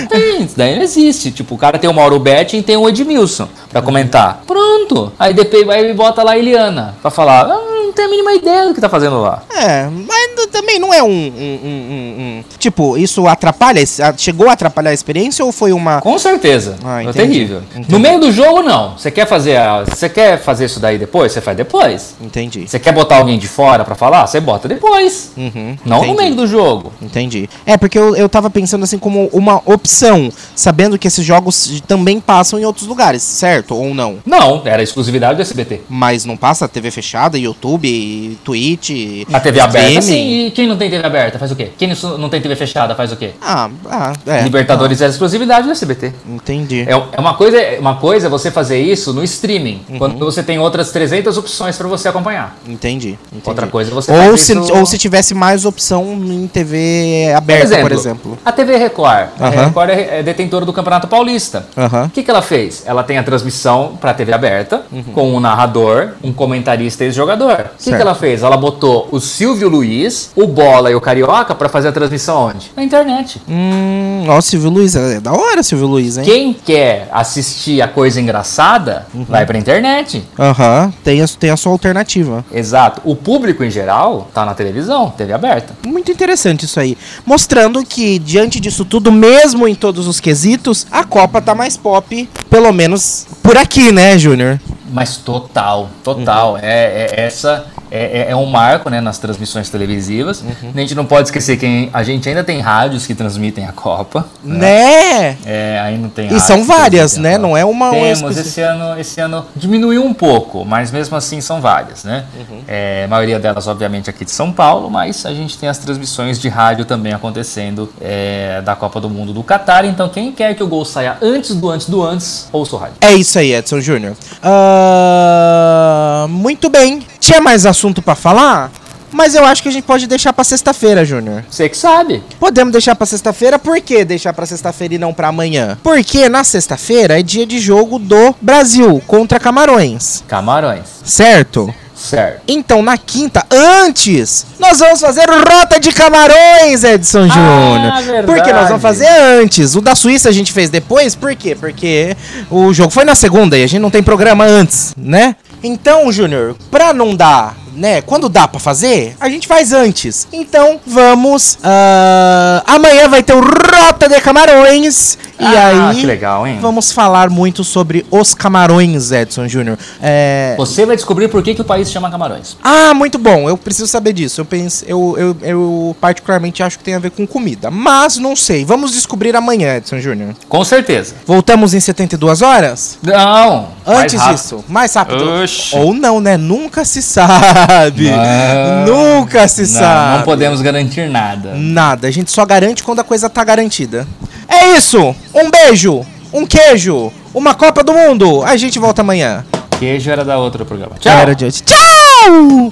Não 0.00 0.06
tem, 0.06 0.42
isso 0.42 0.56
daí 0.56 0.74
não 0.76 0.82
existe. 0.82 1.30
Tipo, 1.30 1.54
o 1.54 1.58
cara 1.58 1.78
tem 1.78 1.88
o 1.88 1.94
Mauro 1.94 2.18
Betting 2.18 2.58
e 2.58 2.62
tem 2.62 2.76
o 2.76 2.88
Edmilson 2.88 3.48
pra 3.70 3.82
comentar. 3.82 4.42
Pronto. 4.46 5.12
Aí 5.18 5.34
depois 5.34 5.66
vai 5.66 5.92
bota 5.92 6.22
lá 6.22 6.32
a 6.32 6.38
Eliana 6.38 6.94
pra 7.02 7.10
falar. 7.10 7.42
"Ah, 7.44 7.58
não 7.70 7.92
tem 7.92 8.06
a 8.06 8.08
mínima 8.08 8.32
ideia 8.32 8.66
do 8.68 8.74
que 8.74 8.80
tá 8.80 8.88
fazendo 8.88 9.20
lá. 9.20 9.42
É, 9.54 9.86
mas 10.08 10.21
também 10.62 10.78
não 10.78 10.94
é 10.94 11.02
um, 11.02 11.08
um- 11.08 11.60
um- 11.64 12.14
um- 12.18 12.44
Tipo, 12.58 12.96
isso 12.96 13.26
atrapalha? 13.26 13.82
Chegou 14.16 14.48
a 14.48 14.52
atrapalhar 14.52 14.90
a 14.90 14.94
experiência 14.94 15.44
ou 15.44 15.50
foi 15.52 15.72
uma. 15.72 16.00
Com 16.00 16.16
certeza. 16.18 16.76
Ah, 16.84 17.02
é 17.02 17.12
terrível. 17.12 17.62
Entendi. 17.72 17.90
No 17.90 17.98
meio 17.98 18.20
do 18.20 18.30
jogo, 18.30 18.62
não. 18.62 18.96
Você 18.96 19.10
quer 19.10 19.26
fazer 19.26 19.56
a- 19.56 19.82
Você 19.84 20.08
quer 20.08 20.38
fazer 20.40 20.66
isso 20.66 20.78
daí 20.80 20.96
depois? 20.98 21.32
Você 21.32 21.40
faz 21.40 21.56
depois. 21.56 22.14
Entendi. 22.20 22.66
Você 22.68 22.78
quer 22.78 22.92
botar 22.92 23.16
alguém 23.18 23.38
de 23.38 23.48
fora 23.48 23.84
pra 23.84 23.94
falar? 23.94 24.26
Você 24.26 24.38
bota 24.40 24.68
depois. 24.68 25.32
Uhum, 25.36 25.76
Não 25.84 25.98
no 25.98 26.04
entendi. 26.04 26.22
meio 26.22 26.34
do 26.36 26.46
jogo. 26.46 26.92
Entendi. 27.02 27.48
É, 27.66 27.76
porque 27.76 27.98
eu, 27.98 28.14
eu 28.14 28.28
tava 28.28 28.48
pensando 28.48 28.84
assim 28.84 28.98
como 28.98 29.28
uma 29.32 29.60
opção, 29.66 30.30
sabendo 30.54 30.96
que 30.98 31.08
esses 31.08 31.24
jogos 31.26 31.82
também 31.88 32.20
passam 32.20 32.58
em 32.58 32.64
outros 32.64 32.86
lugares, 32.86 33.22
certo? 33.22 33.74
Ou 33.74 33.92
não? 33.94 34.18
Não, 34.24 34.62
era 34.64 34.82
exclusividade 34.82 35.36
do 35.36 35.42
SBT. 35.42 35.80
Mas 35.88 36.24
não 36.24 36.36
passa 36.36 36.68
TV 36.68 36.90
fechada, 36.90 37.36
YouTube, 37.38 38.38
Twitch. 38.44 38.90
A 39.32 39.40
TV 39.40 39.60
aberta, 39.60 40.02
sim. 40.02 40.46
E 40.46 40.50
quem 40.52 40.66
não 40.66 40.76
tem 40.76 40.88
TV 40.90 41.04
aberta 41.04 41.38
faz 41.38 41.50
o 41.50 41.56
quê? 41.56 41.70
Quem 41.76 41.88
não- 42.18 42.28
tem 42.28 42.40
TV 42.40 42.54
fechada 42.56 42.94
faz 42.94 43.10
o 43.12 43.16
quê? 43.16 43.30
Ah, 43.42 43.68
ah, 43.90 44.12
é. 44.26 44.42
Libertadores 44.42 45.00
era 45.00 45.10
exclusividade 45.10 45.66
do 45.66 45.72
SBT. 45.72 46.12
Entendi. 46.28 46.82
É, 46.88 46.92
é 46.92 47.20
uma 47.20 47.34
coisa, 47.34 47.58
uma 47.78 47.96
coisa 47.96 48.26
é 48.26 48.30
você 48.30 48.50
fazer 48.50 48.80
isso 48.80 49.12
no 49.12 49.22
streaming, 49.24 49.82
Uhum. 49.88 49.98
quando 49.98 50.18
você 50.24 50.42
tem 50.42 50.58
outras 50.58 50.90
300 50.92 51.36
opções 51.36 51.76
pra 51.76 51.88
você 51.88 52.08
acompanhar. 52.08 52.56
Entendi, 52.66 53.18
entendi. 53.32 53.42
Outra 53.48 53.66
coisa 53.66 53.90
é 53.90 53.94
você 53.94 54.12
ou 54.12 54.36
se, 54.36 54.52
isso- 54.52 54.74
ou 54.74 54.86
se 54.86 54.98
tivesse 54.98 55.34
mais 55.34 55.64
opção 55.64 56.04
em 56.24 56.46
TV 56.46 57.32
aberta, 57.36 57.78
por 57.80 57.92
exemplo. 57.92 58.38
A 58.44 58.52
TV 58.52 58.76
Record. 58.76 59.28
A 59.40 59.48
Aham. 59.48 59.66
Record 59.66 59.90
é 59.90 60.02
é 60.18 60.22
detentora 60.22 60.64
do 60.66 60.72
Campeonato 60.72 61.06
Paulista. 61.08 61.66
O 62.06 62.10
que, 62.10 62.22
que 62.22 62.30
ela 62.30 62.42
fez? 62.42 62.82
Ela 62.84 63.02
tem 63.02 63.18
a 63.18 63.22
transmissão 63.22 63.96
para 64.00 64.12
TV 64.12 64.32
aberta, 64.32 64.82
Uhum. 64.92 65.02
com 65.14 65.32
um 65.34 65.40
narrador, 65.40 66.10
um 66.22 66.32
comentarista 66.32 67.04
e 67.04 67.06
ex-jogador. 67.06 67.70
O 67.78 67.82
que, 67.82 67.90
que 67.90 68.00
ela 68.02 68.14
fez? 68.14 68.42
Ela 68.42 68.56
botou 68.56 69.08
o 69.10 69.20
Silvio 69.20 69.68
Luiz, 69.68 70.30
o 70.34 70.46
Bola 70.46 70.90
e 70.90 70.94
o 70.94 71.00
Carioca 71.00 71.54
para 71.54 71.68
fazer 71.68 71.88
a 71.88 71.92
transmissão 71.92 72.46
onde? 72.48 72.70
Na 72.76 72.82
internet. 72.82 73.40
Hum, 73.48 74.24
ó, 74.28 74.40
Silvio 74.40 74.70
Luiz, 74.70 74.94
é 74.96 75.20
da 75.20 75.32
hora 75.32 75.62
Silvio 75.62 75.86
Luiz, 75.86 76.16
hein? 76.16 76.24
Quem 76.24 76.52
quer 76.52 77.08
assistir 77.12 77.82
a 77.82 77.88
coisa 77.88 78.20
engraçada, 78.20 79.06
Uhum. 79.14 79.24
vai 79.24 79.44
pra 79.44 79.58
internet. 79.58 80.22
Aham, 80.38 80.92
tem, 81.04 81.20
a, 81.22 81.26
tem 81.28 81.50
a 81.50 81.56
sua 81.56 81.72
alternativa. 81.72 82.44
Exato. 82.52 83.00
O 83.04 83.14
público 83.14 83.62
em 83.62 83.70
geral 83.70 84.28
tá 84.32 84.44
na 84.44 84.54
televisão, 84.54 85.10
TV 85.10 85.32
aberta. 85.32 85.74
Muito 85.86 86.10
interessante 86.10 86.64
isso 86.64 86.78
aí. 86.80 86.96
Mostrando 87.26 87.84
que, 87.84 88.18
diante 88.18 88.58
disso 88.60 88.84
tudo, 88.84 89.12
mesmo 89.12 89.68
em 89.68 89.74
todos 89.74 90.06
os 90.06 90.18
quesitos, 90.20 90.86
a 90.90 91.04
Copa 91.04 91.40
tá 91.42 91.54
mais 91.54 91.76
pop, 91.76 92.28
pelo 92.48 92.72
menos 92.72 93.26
por 93.42 93.56
aqui, 93.56 93.92
né, 93.92 94.16
Júnior? 94.18 94.60
Mas 94.92 95.16
total, 95.16 95.88
total. 96.04 96.52
Uhum. 96.52 96.58
É, 96.62 97.08
é, 97.16 97.24
essa 97.26 97.66
é, 97.92 98.20
é, 98.20 98.30
é, 98.30 98.36
um 98.36 98.46
marco 98.46 98.88
né, 98.88 99.02
nas 99.02 99.18
transmissões 99.18 99.68
televisivas. 99.68 100.40
Uhum. 100.40 100.72
A 100.74 100.78
gente 100.80 100.94
não 100.94 101.04
pode 101.04 101.28
esquecer 101.28 101.58
que 101.58 101.90
a 101.92 102.02
gente 102.02 102.26
ainda 102.26 102.42
tem 102.42 102.58
rádios 102.58 103.06
que 103.06 103.14
transmitem 103.14 103.66
a 103.66 103.72
Copa. 103.72 104.26
Né? 104.42 104.56
né? 104.56 105.36
É, 105.44 105.78
aí 105.78 105.98
não 105.98 106.08
tem 106.08 106.34
E 106.34 106.40
são 106.40 106.64
várias, 106.64 107.18
né? 107.18 107.36
Não 107.36 107.54
é 107.54 107.66
uma. 107.66 107.90
Temos, 107.90 108.38
esse 108.38 108.62
ano, 108.62 108.98
esse 108.98 109.20
ano 109.20 109.44
diminuiu 109.54 110.02
um 110.02 110.14
pouco, 110.14 110.64
mas 110.64 110.90
mesmo 110.90 111.14
assim 111.18 111.42
são 111.42 111.60
várias, 111.60 112.02
né? 112.02 112.24
Uhum. 112.34 112.62
É, 112.66 113.02
a 113.04 113.08
maioria 113.08 113.38
delas, 113.38 113.66
obviamente, 113.66 114.08
aqui 114.08 114.24
de 114.24 114.30
São 114.30 114.50
Paulo, 114.50 114.88
mas 114.88 115.26
a 115.26 115.34
gente 115.34 115.58
tem 115.58 115.68
as 115.68 115.76
transmissões 115.76 116.40
de 116.40 116.48
rádio 116.48 116.86
também 116.86 117.12
acontecendo 117.12 117.92
é, 118.00 118.62
da 118.62 118.74
Copa 118.74 119.02
do 119.02 119.10
Mundo 119.10 119.34
do 119.34 119.42
Catar. 119.42 119.84
Então, 119.84 120.08
quem 120.08 120.32
quer 120.32 120.54
que 120.54 120.62
o 120.62 120.66
gol 120.66 120.86
saia 120.86 121.18
antes 121.20 121.54
do 121.54 121.68
antes 121.68 121.90
do 121.90 122.02
antes, 122.02 122.48
ouça 122.50 122.74
o 122.74 122.78
rádio. 122.78 122.94
É 123.02 123.12
isso 123.12 123.38
aí, 123.38 123.52
Edson 123.52 123.80
Júnior. 123.80 124.16
Uh, 124.42 126.26
muito 126.28 126.70
bem. 126.70 127.02
Tinha 127.22 127.40
mais 127.40 127.64
assunto 127.64 128.02
para 128.02 128.16
falar? 128.16 128.68
Mas 129.12 129.36
eu 129.36 129.44
acho 129.44 129.62
que 129.62 129.68
a 129.68 129.72
gente 129.72 129.84
pode 129.84 130.08
deixar 130.08 130.32
para 130.32 130.42
sexta-feira, 130.42 131.04
Júnior. 131.04 131.44
Você 131.48 131.68
que 131.68 131.76
sabe. 131.76 132.20
Podemos 132.40 132.72
deixar 132.72 132.96
para 132.96 133.06
sexta-feira, 133.06 133.60
por 133.60 133.80
que 133.80 134.04
deixar 134.04 134.32
para 134.32 134.44
sexta-feira 134.44 134.94
e 134.94 134.98
não 134.98 135.14
para 135.14 135.28
amanhã? 135.28 135.78
Porque 135.84 136.28
na 136.28 136.42
sexta-feira 136.42 137.20
é 137.20 137.22
dia 137.22 137.46
de 137.46 137.60
jogo 137.60 138.00
do 138.00 138.34
Brasil 138.42 139.00
contra 139.06 139.38
Camarões. 139.38 140.24
Camarões. 140.26 140.82
Certo? 141.04 141.72
Certo. 141.94 142.42
Então, 142.48 142.82
na 142.82 142.98
quinta, 142.98 143.46
antes, 143.48 144.44
nós 144.58 144.80
vamos 144.80 145.00
fazer 145.00 145.30
Rota 145.30 145.78
de 145.78 145.92
Camarões, 145.92 146.82
Edson 146.82 147.26
ah, 147.26 147.28
Júnior. 147.28 148.02
Verdade. 148.02 148.26
Porque 148.26 148.52
nós 148.52 148.66
vamos 148.66 148.82
fazer 148.82 149.06
antes. 149.06 149.76
O 149.76 149.80
da 149.80 149.94
Suíça 149.94 150.28
a 150.28 150.32
gente 150.32 150.52
fez 150.52 150.70
depois, 150.70 151.14
por 151.14 151.32
quê? 151.36 151.54
Porque 151.54 152.16
o 152.50 152.74
jogo 152.74 152.90
foi 152.90 153.04
na 153.04 153.14
segunda 153.14 153.56
e 153.56 153.62
a 153.62 153.66
gente 153.68 153.80
não 153.80 153.90
tem 153.90 154.02
programa 154.02 154.44
antes, 154.44 154.92
né? 154.96 155.36
Então, 155.62 156.10
Júnior, 156.10 156.56
pra 156.70 156.92
não 156.92 157.14
dar 157.14 157.56
né? 157.74 158.02
Quando 158.02 158.28
dá 158.28 158.46
para 158.46 158.60
fazer, 158.60 159.16
a 159.20 159.28
gente 159.28 159.46
faz 159.46 159.72
antes. 159.72 160.26
Então, 160.32 160.80
vamos. 160.86 161.54
Uh, 161.54 162.62
amanhã 162.66 163.08
vai 163.08 163.22
ter 163.22 163.34
o 163.34 163.40
Rota 163.40 164.08
de 164.08 164.20
Camarões. 164.20 165.18
Ah, 165.38 165.52
e 165.52 165.56
aí. 165.56 166.00
Que 166.00 166.06
legal, 166.06 166.46
hein? 166.46 166.58
Vamos 166.60 166.92
falar 166.92 167.30
muito 167.30 167.64
sobre 167.64 168.06
os 168.10 168.34
camarões, 168.34 169.10
Edson 169.10 169.48
Júnior. 169.48 169.78
É... 170.00 170.54
Você 170.56 170.86
vai 170.86 170.96
descobrir 170.96 171.28
por 171.28 171.42
que, 171.42 171.54
que 171.54 171.60
o 171.60 171.64
país 171.64 171.90
chama 171.90 172.10
camarões. 172.10 172.56
Ah, 172.62 172.94
muito 172.94 173.18
bom. 173.18 173.48
Eu 173.48 173.56
preciso 173.56 173.88
saber 173.88 174.12
disso. 174.12 174.40
Eu, 174.40 174.44
penso, 174.44 174.84
eu, 174.86 175.16
eu, 175.18 175.36
eu 175.42 175.96
particularmente 176.00 176.62
acho 176.62 176.78
que 176.78 176.84
tem 176.84 176.94
a 176.94 176.98
ver 176.98 177.10
com 177.10 177.26
comida. 177.26 177.70
Mas 177.70 178.18
não 178.18 178.36
sei. 178.36 178.64
Vamos 178.64 178.92
descobrir 178.92 179.34
amanhã, 179.34 179.76
Edson 179.76 179.98
Júnior. 179.98 180.34
Com 180.48 180.64
certeza. 180.64 181.14
Voltamos 181.26 181.74
em 181.74 181.80
72 181.80 182.42
horas? 182.42 182.98
Não. 183.02 183.68
Antes 183.86 184.14
mais 184.14 184.40
disso. 184.40 184.64
Mais 184.68 184.94
rápido. 184.94 185.28
Oxi. 185.42 185.76
Ou 185.76 185.92
não, 185.92 186.20
né? 186.20 186.36
Nunca 186.36 186.84
se 186.84 187.02
sabe 187.02 187.61
sabe. 187.66 188.10
Não, 188.10 189.18
Nunca 189.20 189.48
se 189.48 189.62
não, 189.62 189.68
sabe. 189.68 190.18
Não 190.18 190.24
podemos 190.24 190.60
garantir 190.60 191.08
nada. 191.08 191.52
Nada. 191.54 192.08
A 192.08 192.10
gente 192.10 192.30
só 192.30 192.44
garante 192.44 192.82
quando 192.82 193.00
a 193.00 193.04
coisa 193.04 193.28
tá 193.28 193.42
garantida. 193.44 194.06
É 194.48 194.76
isso. 194.76 195.14
Um 195.34 195.50
beijo, 195.50 196.04
um 196.32 196.46
queijo, 196.46 197.12
uma 197.34 197.54
Copa 197.54 197.82
do 197.82 197.92
Mundo. 197.92 198.42
A 198.44 198.56
gente 198.56 198.78
volta 198.78 199.02
amanhã. 199.02 199.44
Queijo 199.78 200.10
era 200.10 200.24
da 200.24 200.38
outra 200.38 200.64
programa. 200.64 200.96
Tchau. 200.98 201.12
Era 201.12 201.34
de 201.34 201.44
hoje. 201.44 201.62
Tchau! 201.62 202.70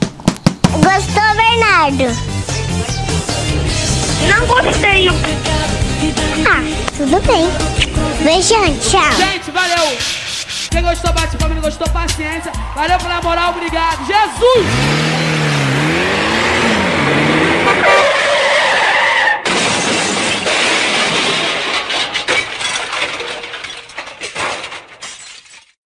Gostou, 0.72 1.36
Bernardo? 1.36 2.16
Não 4.28 4.46
gostei. 4.46 5.08
Ah, 6.46 6.62
tudo 6.96 7.20
bem. 7.26 7.48
Beijão, 8.22 8.76
tchau. 8.78 9.12
Gente, 9.16 9.50
valeu. 9.50 10.19
Quem 10.70 10.82
gostou, 10.82 11.12
bate 11.12 11.36
palma, 11.36 11.54
não 11.54 11.62
gostou, 11.62 11.88
paciência. 11.90 12.52
Valeu 12.74 12.98
pela 12.98 13.20
moral, 13.20 13.50
obrigado. 13.50 14.06
Jesus! 14.06 14.66